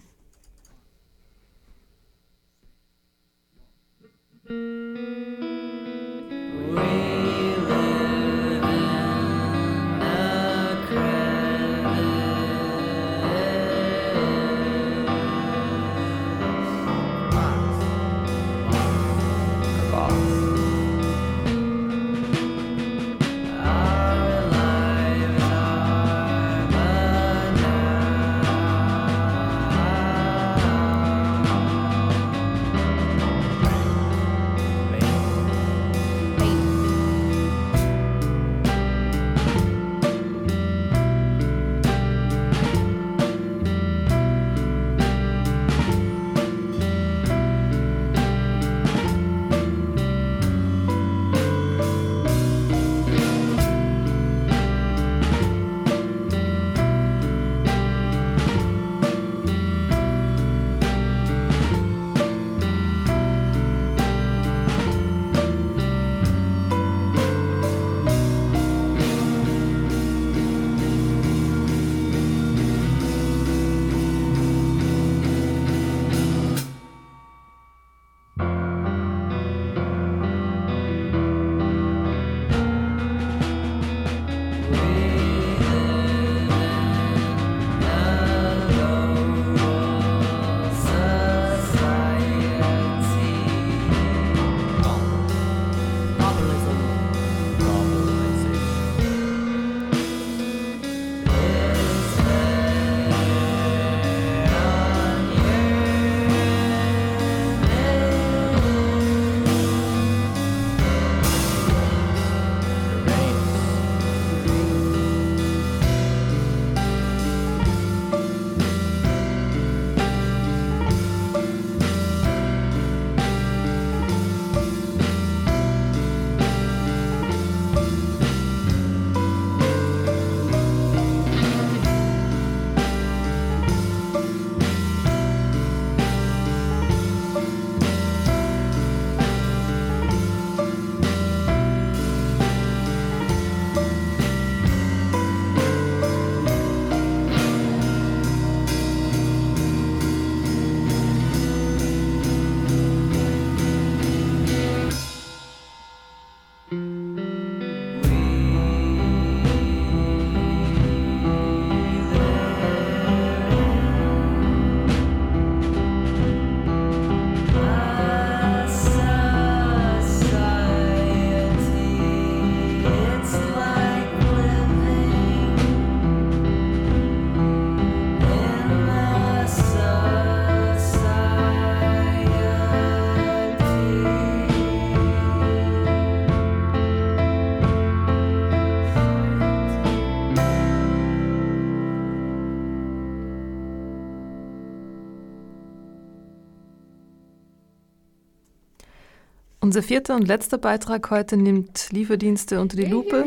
[199.69, 203.23] Unser vierter und letzter Beitrag heute nimmt Lieferdienste unter die Lupe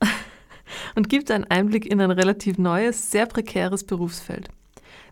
[0.94, 4.48] und gibt einen Einblick in ein relativ neues, sehr prekäres Berufsfeld.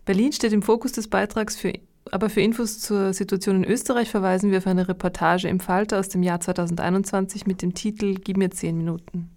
[0.03, 1.73] Berlin steht im Fokus des Beitrags, für,
[2.09, 6.09] aber für Infos zur Situation in Österreich verweisen wir auf eine Reportage im Falter aus
[6.09, 9.29] dem Jahr 2021 mit dem Titel Gib mir zehn Minuten.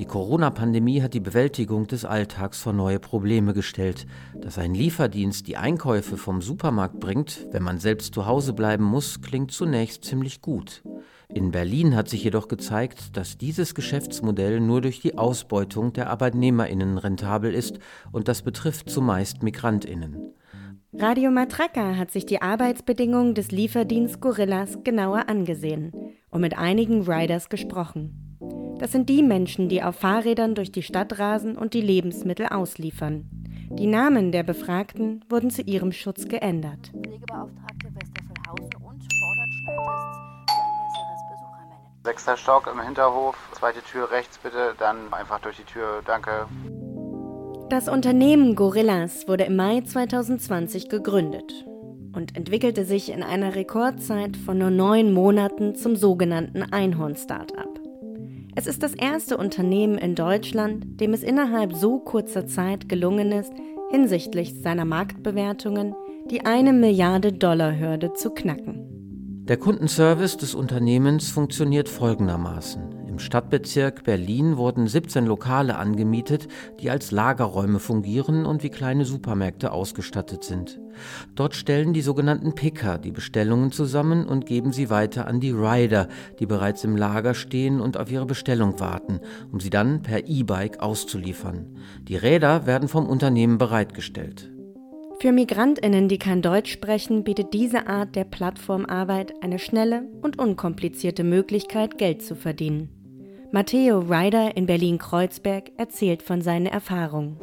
[0.00, 4.06] Die Corona-Pandemie hat die Bewältigung des Alltags vor neue Probleme gestellt.
[4.34, 9.20] Dass ein Lieferdienst die Einkäufe vom Supermarkt bringt, wenn man selbst zu Hause bleiben muss,
[9.20, 10.82] klingt zunächst ziemlich gut.
[11.28, 16.96] In Berlin hat sich jedoch gezeigt, dass dieses Geschäftsmodell nur durch die Ausbeutung der Arbeitnehmerinnen
[16.96, 17.78] rentabel ist
[18.10, 20.32] und das betrifft zumeist Migrantinnen.
[20.94, 25.92] Radio Matraca hat sich die Arbeitsbedingungen des Lieferdienstes Gorillas genauer angesehen
[26.30, 28.29] und mit einigen Riders gesprochen.
[28.80, 33.28] Das sind die Menschen, die auf Fahrrädern durch die Stadt rasen und die Lebensmittel ausliefern.
[33.72, 36.88] Die Namen der Befragten wurden zu ihrem Schutz geändert.
[36.88, 40.16] Pflegebeauftragte Westerfelhausen und fordert Schnelltests
[40.48, 42.04] für ein besseres Besuchermanagement.
[42.04, 46.46] Sechster Stock im Hinterhof, zweite Tür rechts bitte, dann einfach durch die Tür, danke.
[47.68, 51.66] Das Unternehmen Gorillas wurde im Mai 2020 gegründet
[52.14, 57.79] und entwickelte sich in einer Rekordzeit von nur neun Monaten zum sogenannten Einhorn-Startup.
[58.54, 63.52] Es ist das erste Unternehmen in Deutschland, dem es innerhalb so kurzer Zeit gelungen ist,
[63.90, 65.94] hinsichtlich seiner Marktbewertungen
[66.30, 68.86] die eine Milliarde Dollar Hürde zu knacken.
[69.48, 72.99] Der Kundenservice des Unternehmens funktioniert folgendermaßen.
[73.20, 76.48] Stadtbezirk Berlin wurden 17 Lokale angemietet,
[76.80, 80.80] die als Lagerräume fungieren und wie kleine Supermärkte ausgestattet sind.
[81.34, 86.08] Dort stellen die sogenannten Picker die Bestellungen zusammen und geben sie weiter an die Rider,
[86.38, 89.20] die bereits im Lager stehen und auf ihre Bestellung warten,
[89.52, 91.76] um sie dann per E-Bike auszuliefern.
[92.08, 94.50] Die Räder werden vom Unternehmen bereitgestellt.
[95.20, 101.24] Für Migrantinnen, die kein Deutsch sprechen, bietet diese Art der Plattformarbeit eine schnelle und unkomplizierte
[101.24, 102.99] Möglichkeit, Geld zu verdienen.
[103.52, 107.36] Matteo Ryder in Berlin-Kreuzberg erzählt von seinen Erfahrungen.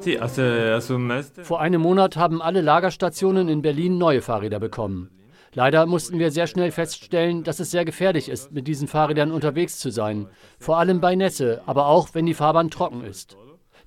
[1.43, 5.09] Vor einem Monat haben alle Lagerstationen in Berlin neue Fahrräder bekommen.
[5.53, 9.79] Leider mussten wir sehr schnell feststellen, dass es sehr gefährlich ist, mit diesen Fahrrädern unterwegs
[9.79, 10.27] zu sein.
[10.59, 13.35] Vor allem bei Nässe, aber auch wenn die Fahrbahn trocken ist.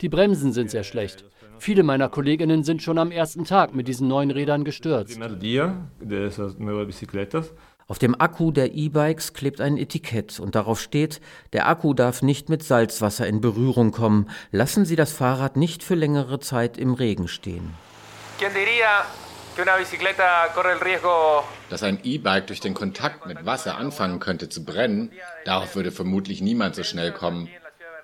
[0.02, 1.24] Die Bremsen sind sehr schlecht.
[1.58, 5.18] Viele meiner Kolleginnen sind schon am ersten Tag mit diesen neuen Rädern gestürzt.
[7.90, 11.20] Auf dem Akku der E-Bikes klebt ein Etikett und darauf steht,
[11.52, 14.30] der Akku darf nicht mit Salzwasser in Berührung kommen.
[14.52, 17.74] Lassen Sie das Fahrrad nicht für längere Zeit im Regen stehen.
[21.68, 25.10] Dass ein E-Bike durch den Kontakt mit Wasser anfangen könnte zu brennen,
[25.44, 27.48] darauf würde vermutlich niemand so schnell kommen.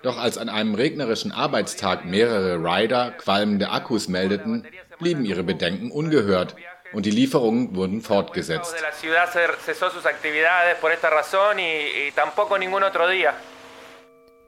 [0.03, 4.66] Doch als an einem regnerischen Arbeitstag mehrere Rider qualmende Akkus meldeten,
[4.99, 6.57] blieben ihre Bedenken ungehört
[6.93, 8.74] und die Lieferungen wurden fortgesetzt.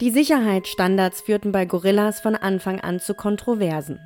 [0.01, 3.99] Die Sicherheitsstandards führten bei Gorillas von Anfang an zu Kontroversen.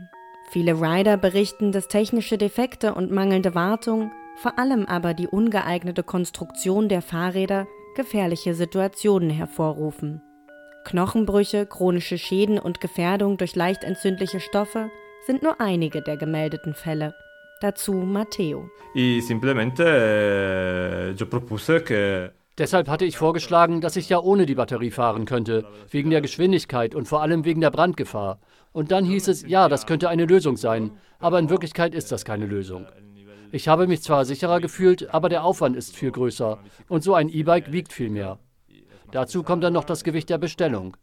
[0.50, 6.88] Viele Rider berichten, dass technische Defekte und mangelnde Wartung, vor allem aber die ungeeignete Konstruktion
[6.88, 10.22] der Fahrräder, gefährliche Situationen hervorrufen.
[10.84, 14.90] Knochenbrüche, chronische Schäden und Gefährdung durch leicht entzündliche Stoffe
[15.26, 17.14] sind nur einige der gemeldeten Fälle.
[17.62, 18.68] Dazu Matteo.
[18.92, 19.20] Eh,
[22.58, 26.96] Deshalb hatte ich vorgeschlagen, dass ich ja ohne die Batterie fahren könnte, wegen der Geschwindigkeit
[26.96, 28.40] und vor allem wegen der Brandgefahr.
[28.72, 30.90] Und dann hieß es, ja, das könnte eine Lösung sein,
[31.20, 32.84] aber in Wirklichkeit ist das keine Lösung.
[33.52, 36.58] Ich habe mich zwar sicherer gefühlt, aber der Aufwand ist viel größer
[36.88, 38.40] und so ein E-Bike wiegt viel mehr.
[39.12, 40.96] Dazu kommt dann noch das Gewicht der Bestellung.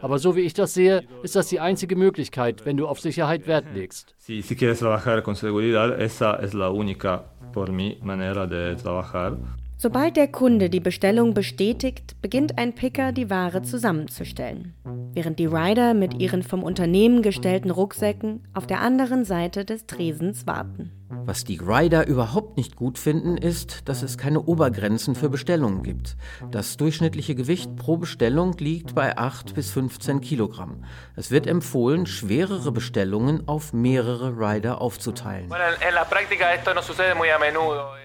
[0.00, 3.46] Aber so wie ich das sehe, ist das die einzige Möglichkeit, wenn du auf Sicherheit
[3.46, 4.14] Wert legst.
[4.18, 9.36] Si, si quieres trabajar con seguridad, esa es la única, por mi manera de trabajar.
[9.80, 14.74] Sobald der Kunde die Bestellung bestätigt, beginnt ein Picker die Ware zusammenzustellen,
[15.14, 20.46] während die Rider mit ihren vom Unternehmen gestellten Rucksäcken auf der anderen Seite des Tresens
[20.46, 20.92] warten.
[21.10, 26.16] Was die Rider überhaupt nicht gut finden, ist, dass es keine Obergrenzen für Bestellungen gibt.
[26.50, 30.84] Das durchschnittliche Gewicht pro Bestellung liegt bei 8 bis 15 Kilogramm.
[31.16, 35.50] Es wird empfohlen, schwerere Bestellungen auf mehrere Rider aufzuteilen.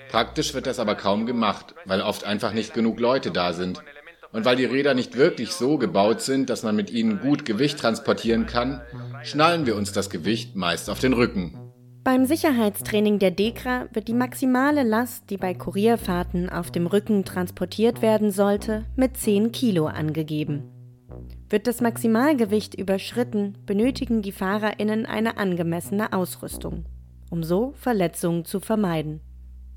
[0.09, 3.81] Praktisch wird das aber kaum gemacht, weil oft einfach nicht genug Leute da sind.
[4.33, 7.79] Und weil die Räder nicht wirklich so gebaut sind, dass man mit ihnen gut Gewicht
[7.79, 8.81] transportieren kann,
[9.21, 11.57] schnallen wir uns das Gewicht meist auf den Rücken.
[12.03, 18.01] Beim Sicherheitstraining der DEKRA wird die maximale Last, die bei Kurierfahrten auf dem Rücken transportiert
[18.01, 20.63] werden sollte, mit 10 Kilo angegeben.
[21.49, 26.85] Wird das Maximalgewicht überschritten, benötigen die FahrerInnen eine angemessene Ausrüstung,
[27.29, 29.21] um so Verletzungen zu vermeiden.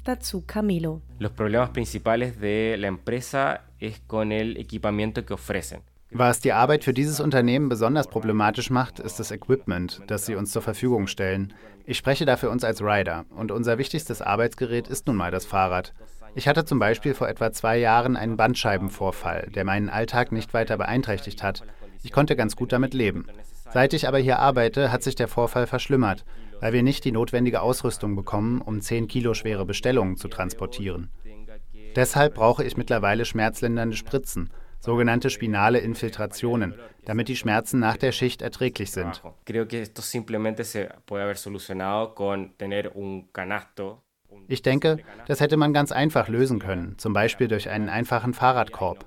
[0.02, 1.02] Dazu Camilo.
[1.18, 5.80] Los problemas principales de la empresa es con el equipamiento que ofrecen.
[6.10, 10.52] Was die Arbeit für dieses Unternehmen besonders problematisch macht, ist das Equipment, das sie uns
[10.52, 11.52] zur Verfügung stellen.
[11.84, 15.44] Ich spreche da für uns als Rider und unser wichtigstes Arbeitsgerät ist nun mal das
[15.44, 15.92] Fahrrad.
[16.36, 20.76] Ich hatte zum Beispiel vor etwa zwei Jahren einen Bandscheibenvorfall, der meinen Alltag nicht weiter
[20.76, 21.62] beeinträchtigt hat.
[22.02, 23.26] Ich konnte ganz gut damit leben.
[23.72, 26.24] Seit ich aber hier arbeite, hat sich der Vorfall verschlimmert,
[26.60, 31.10] weil wir nicht die notwendige Ausrüstung bekommen, um 10 Kilo schwere Bestellungen zu transportieren.
[31.96, 36.74] Deshalb brauche ich mittlerweile schmerzlindernde Spritzen sogenannte spinale Infiltrationen,
[37.04, 39.22] damit die Schmerzen nach der Schicht erträglich sind.
[44.48, 49.04] Ich denke, das hätte man ganz einfach lösen können, zum Beispiel durch einen einfachen Fahrradkorb.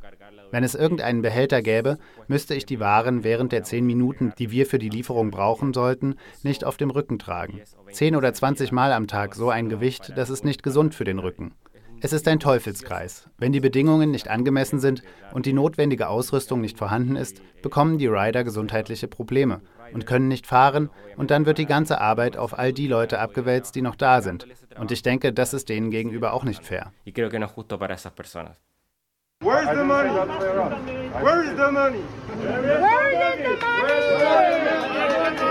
[0.51, 4.65] Wenn es irgendeinen Behälter gäbe, müsste ich die Waren während der zehn Minuten, die wir
[4.65, 7.61] für die Lieferung brauchen sollten, nicht auf dem Rücken tragen.
[7.91, 11.19] Zehn oder zwanzig Mal am Tag so ein Gewicht, das ist nicht gesund für den
[11.19, 11.53] Rücken.
[12.01, 13.27] Es ist ein Teufelskreis.
[13.37, 18.07] Wenn die Bedingungen nicht angemessen sind und die notwendige Ausrüstung nicht vorhanden ist, bekommen die
[18.07, 19.61] Rider gesundheitliche Probleme
[19.93, 23.75] und können nicht fahren und dann wird die ganze Arbeit auf all die Leute abgewälzt,
[23.75, 24.47] die noch da sind.
[24.79, 26.93] Und ich denke, das ist denen gegenüber auch nicht fair.
[29.41, 30.09] Where's the money?
[31.21, 32.03] Where's the money?
[32.81, 33.71] Where is the
[34.91, 35.48] money?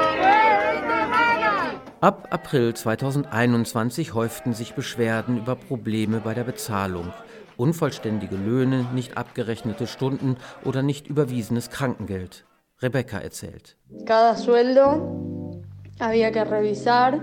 [2.01, 7.13] Ab April 2021 häuften sich Beschwerden über Probleme bei der Bezahlung.
[7.57, 12.45] Unvollständige Löhne, nicht abgerechnete Stunden oder nicht überwiesenes Krankengeld.
[12.81, 13.77] Rebecca erzählt.
[14.07, 15.61] Cada sueldo
[15.99, 17.19] había que revisar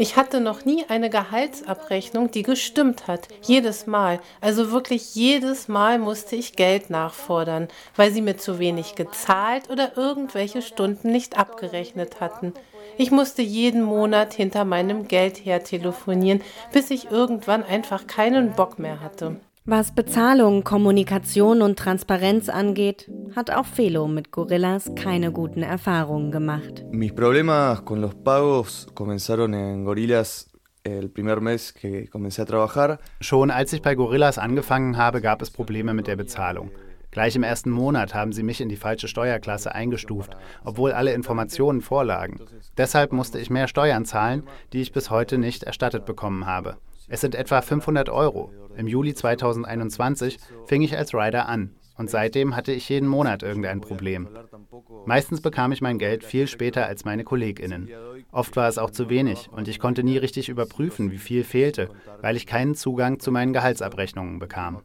[0.00, 3.28] ich hatte noch nie eine Gehaltsabrechnung, die gestimmt hat.
[3.42, 4.18] Jedes Mal.
[4.40, 9.98] Also wirklich jedes Mal musste ich Geld nachfordern, weil sie mir zu wenig gezahlt oder
[9.98, 12.54] irgendwelche Stunden nicht abgerechnet hatten.
[13.00, 18.78] Ich musste jeden Monat hinter meinem Geld her telefonieren, bis ich irgendwann einfach keinen Bock
[18.78, 19.36] mehr hatte.
[19.64, 26.84] Was Bezahlung, Kommunikation und Transparenz angeht, hat auch Felo mit Gorillas keine guten Erfahrungen gemacht.
[26.90, 30.50] Mis problemas con los pagos comenzaron en Gorillas
[30.84, 32.98] el primer mes que comencé a trabajar.
[33.22, 36.70] Schon als ich bei Gorillas angefangen habe, gab es Probleme mit der Bezahlung.
[37.10, 41.80] Gleich im ersten Monat haben sie mich in die falsche Steuerklasse eingestuft, obwohl alle Informationen
[41.80, 42.40] vorlagen.
[42.76, 46.76] Deshalb musste ich mehr Steuern zahlen, die ich bis heute nicht erstattet bekommen habe.
[47.08, 48.52] Es sind etwa 500 Euro.
[48.76, 53.82] Im Juli 2021 fing ich als Rider an und seitdem hatte ich jeden Monat irgendein
[53.82, 54.26] Problem.
[55.04, 57.90] Meistens bekam ich mein Geld viel später als meine KollegInnen.
[58.32, 61.88] Oft war es auch zu wenig und ich konnte nie richtig überprüfen, wie viel fehlte,
[62.20, 64.82] weil ich keinen Zugang zu meinen Gehaltsabrechnungen bekam.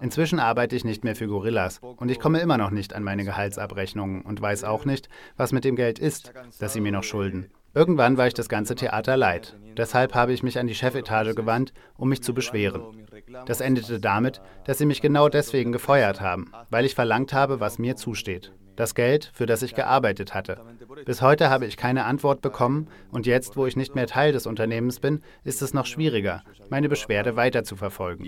[0.00, 3.24] Inzwischen arbeite ich nicht mehr für Gorillas und ich komme immer noch nicht an meine
[3.24, 7.50] Gehaltsabrechnungen und weiß auch nicht, was mit dem Geld ist, das sie mir noch schulden.
[7.74, 9.56] Irgendwann war ich das ganze Theater leid.
[9.76, 13.06] Deshalb habe ich mich an die Chefetage gewandt, um mich zu beschweren.
[13.46, 17.78] Das endete damit, dass sie mich genau deswegen gefeuert haben, weil ich verlangt habe, was
[17.78, 18.52] mir zusteht.
[18.78, 20.56] Das Geld, für das ich gearbeitet hatte.
[21.04, 24.46] Bis heute habe ich keine Antwort bekommen und jetzt, wo ich nicht mehr Teil des
[24.46, 28.24] Unternehmens bin, ist es noch schwieriger, meine Beschwerde weiter zu verfolgen.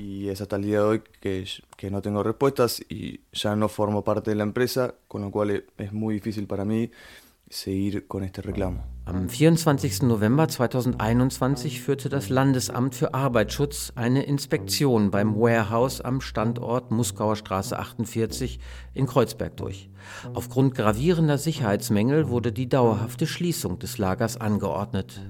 [7.51, 8.85] Seguir con este reclamo.
[9.07, 10.03] Am 24.
[10.03, 17.77] November 2021 führte das Landesamt für Arbeitsschutz eine Inspektion beim Warehouse am Standort Muskauer Straße
[17.77, 18.61] 48
[18.95, 19.91] in Kreuzberg durch.
[20.33, 25.21] Aufgrund gravierender Sicherheitsmängel wurde die dauerhafte Schließung des Lagers angeordnet.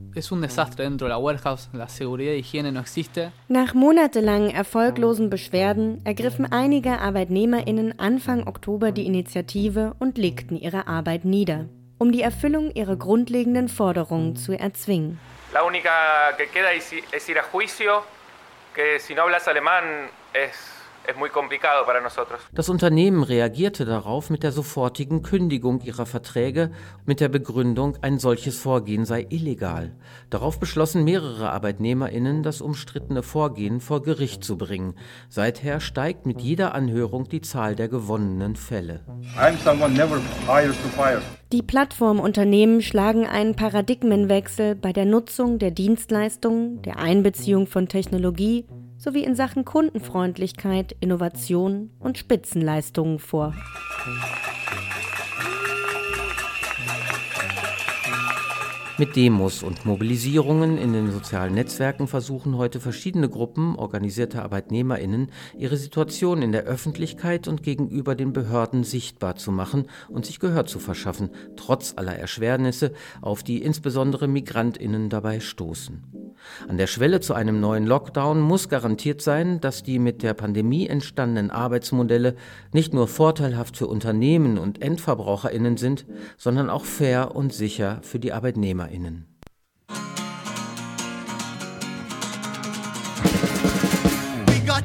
[3.48, 11.24] Nach monatelangen erfolglosen Beschwerden ergriffen einige Arbeitnehmerinnen Anfang Oktober die Initiative und legten ihre Arbeit
[11.24, 11.68] nieder
[12.01, 15.20] um die Erfüllung ihrer grundlegenden Forderungen zu erzwingen.
[15.53, 15.90] La única
[16.38, 18.03] que queda es ir a juicio,
[18.74, 20.79] que si no hablas alemán es
[22.53, 26.70] das Unternehmen reagierte darauf mit der sofortigen Kündigung ihrer Verträge
[27.05, 29.92] mit der Begründung, ein solches Vorgehen sei illegal.
[30.30, 34.94] Darauf beschlossen mehrere Arbeitnehmerinnen, das umstrittene Vorgehen vor Gericht zu bringen.
[35.28, 39.01] Seither steigt mit jeder Anhörung die Zahl der gewonnenen Fälle.
[41.53, 48.66] Die Plattformunternehmen schlagen einen Paradigmenwechsel bei der Nutzung der Dienstleistungen, der Einbeziehung von Technologie
[49.01, 53.55] sowie in Sachen Kundenfreundlichkeit, Innovation und Spitzenleistungen vor.
[58.98, 65.78] Mit Demos und Mobilisierungen in den sozialen Netzwerken versuchen heute verschiedene Gruppen organisierter Arbeitnehmerinnen, ihre
[65.78, 70.78] Situation in der Öffentlichkeit und gegenüber den Behörden sichtbar zu machen und sich Gehör zu
[70.78, 72.92] verschaffen, trotz aller Erschwernisse,
[73.22, 76.19] auf die insbesondere Migrantinnen dabei stoßen.
[76.68, 80.86] An der Schwelle zu einem neuen Lockdown muss garantiert sein, dass die mit der Pandemie
[80.86, 82.36] entstandenen Arbeitsmodelle
[82.72, 88.32] nicht nur vorteilhaft für Unternehmen und Endverbraucherinnen sind, sondern auch fair und sicher für die
[88.32, 89.26] Arbeitnehmerinnen.
[94.47, 94.84] We got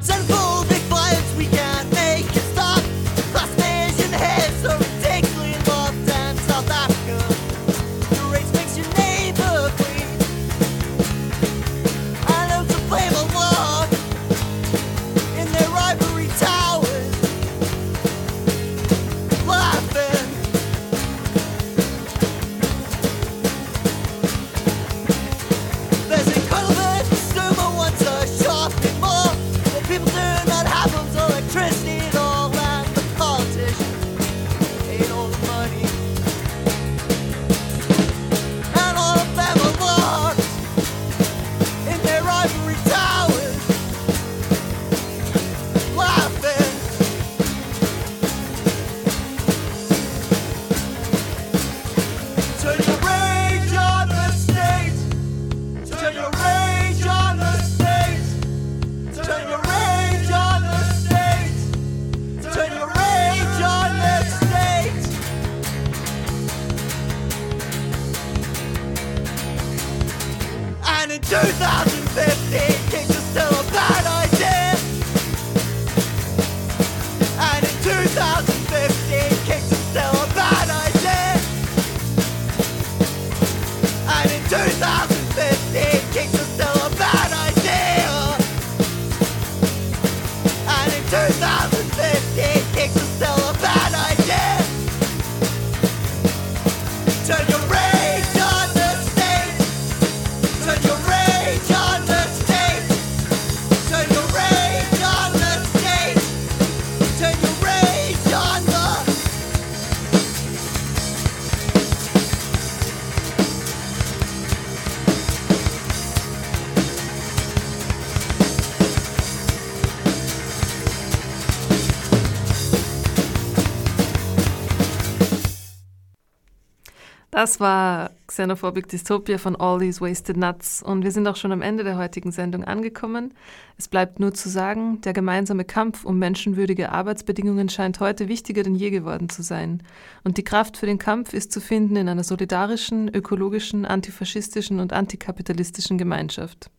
[127.36, 131.60] Das war Xenophobic Dystopia von All These Wasted Nuts und wir sind auch schon am
[131.60, 133.34] Ende der heutigen Sendung angekommen.
[133.76, 138.74] Es bleibt nur zu sagen, der gemeinsame Kampf um menschenwürdige Arbeitsbedingungen scheint heute wichtiger denn
[138.74, 139.82] je geworden zu sein.
[140.24, 144.94] Und die Kraft für den Kampf ist zu finden in einer solidarischen, ökologischen, antifaschistischen und
[144.94, 146.70] antikapitalistischen Gemeinschaft.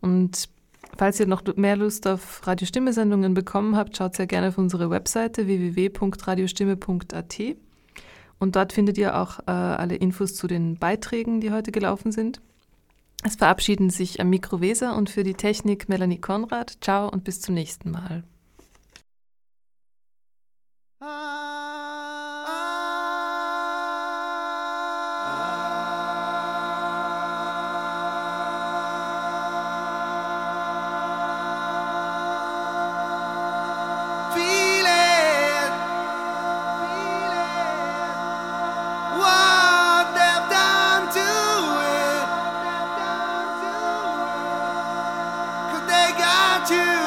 [0.00, 0.48] Und
[0.96, 5.46] Falls ihr noch mehr Lust auf Radiostimme-Sendungen bekommen habt, schaut sehr gerne auf unsere Webseite
[5.46, 7.40] www.radiostimme.at.
[8.38, 12.40] Und dort findet ihr auch äh, alle Infos zu den Beiträgen, die heute gelaufen sind.
[13.24, 16.78] Es verabschieden sich am Mikro Weser und für die Technik Melanie Konrad.
[16.80, 18.22] Ciao und bis zum nächsten Mal.
[21.00, 21.47] Ah.
[46.58, 46.97] without you.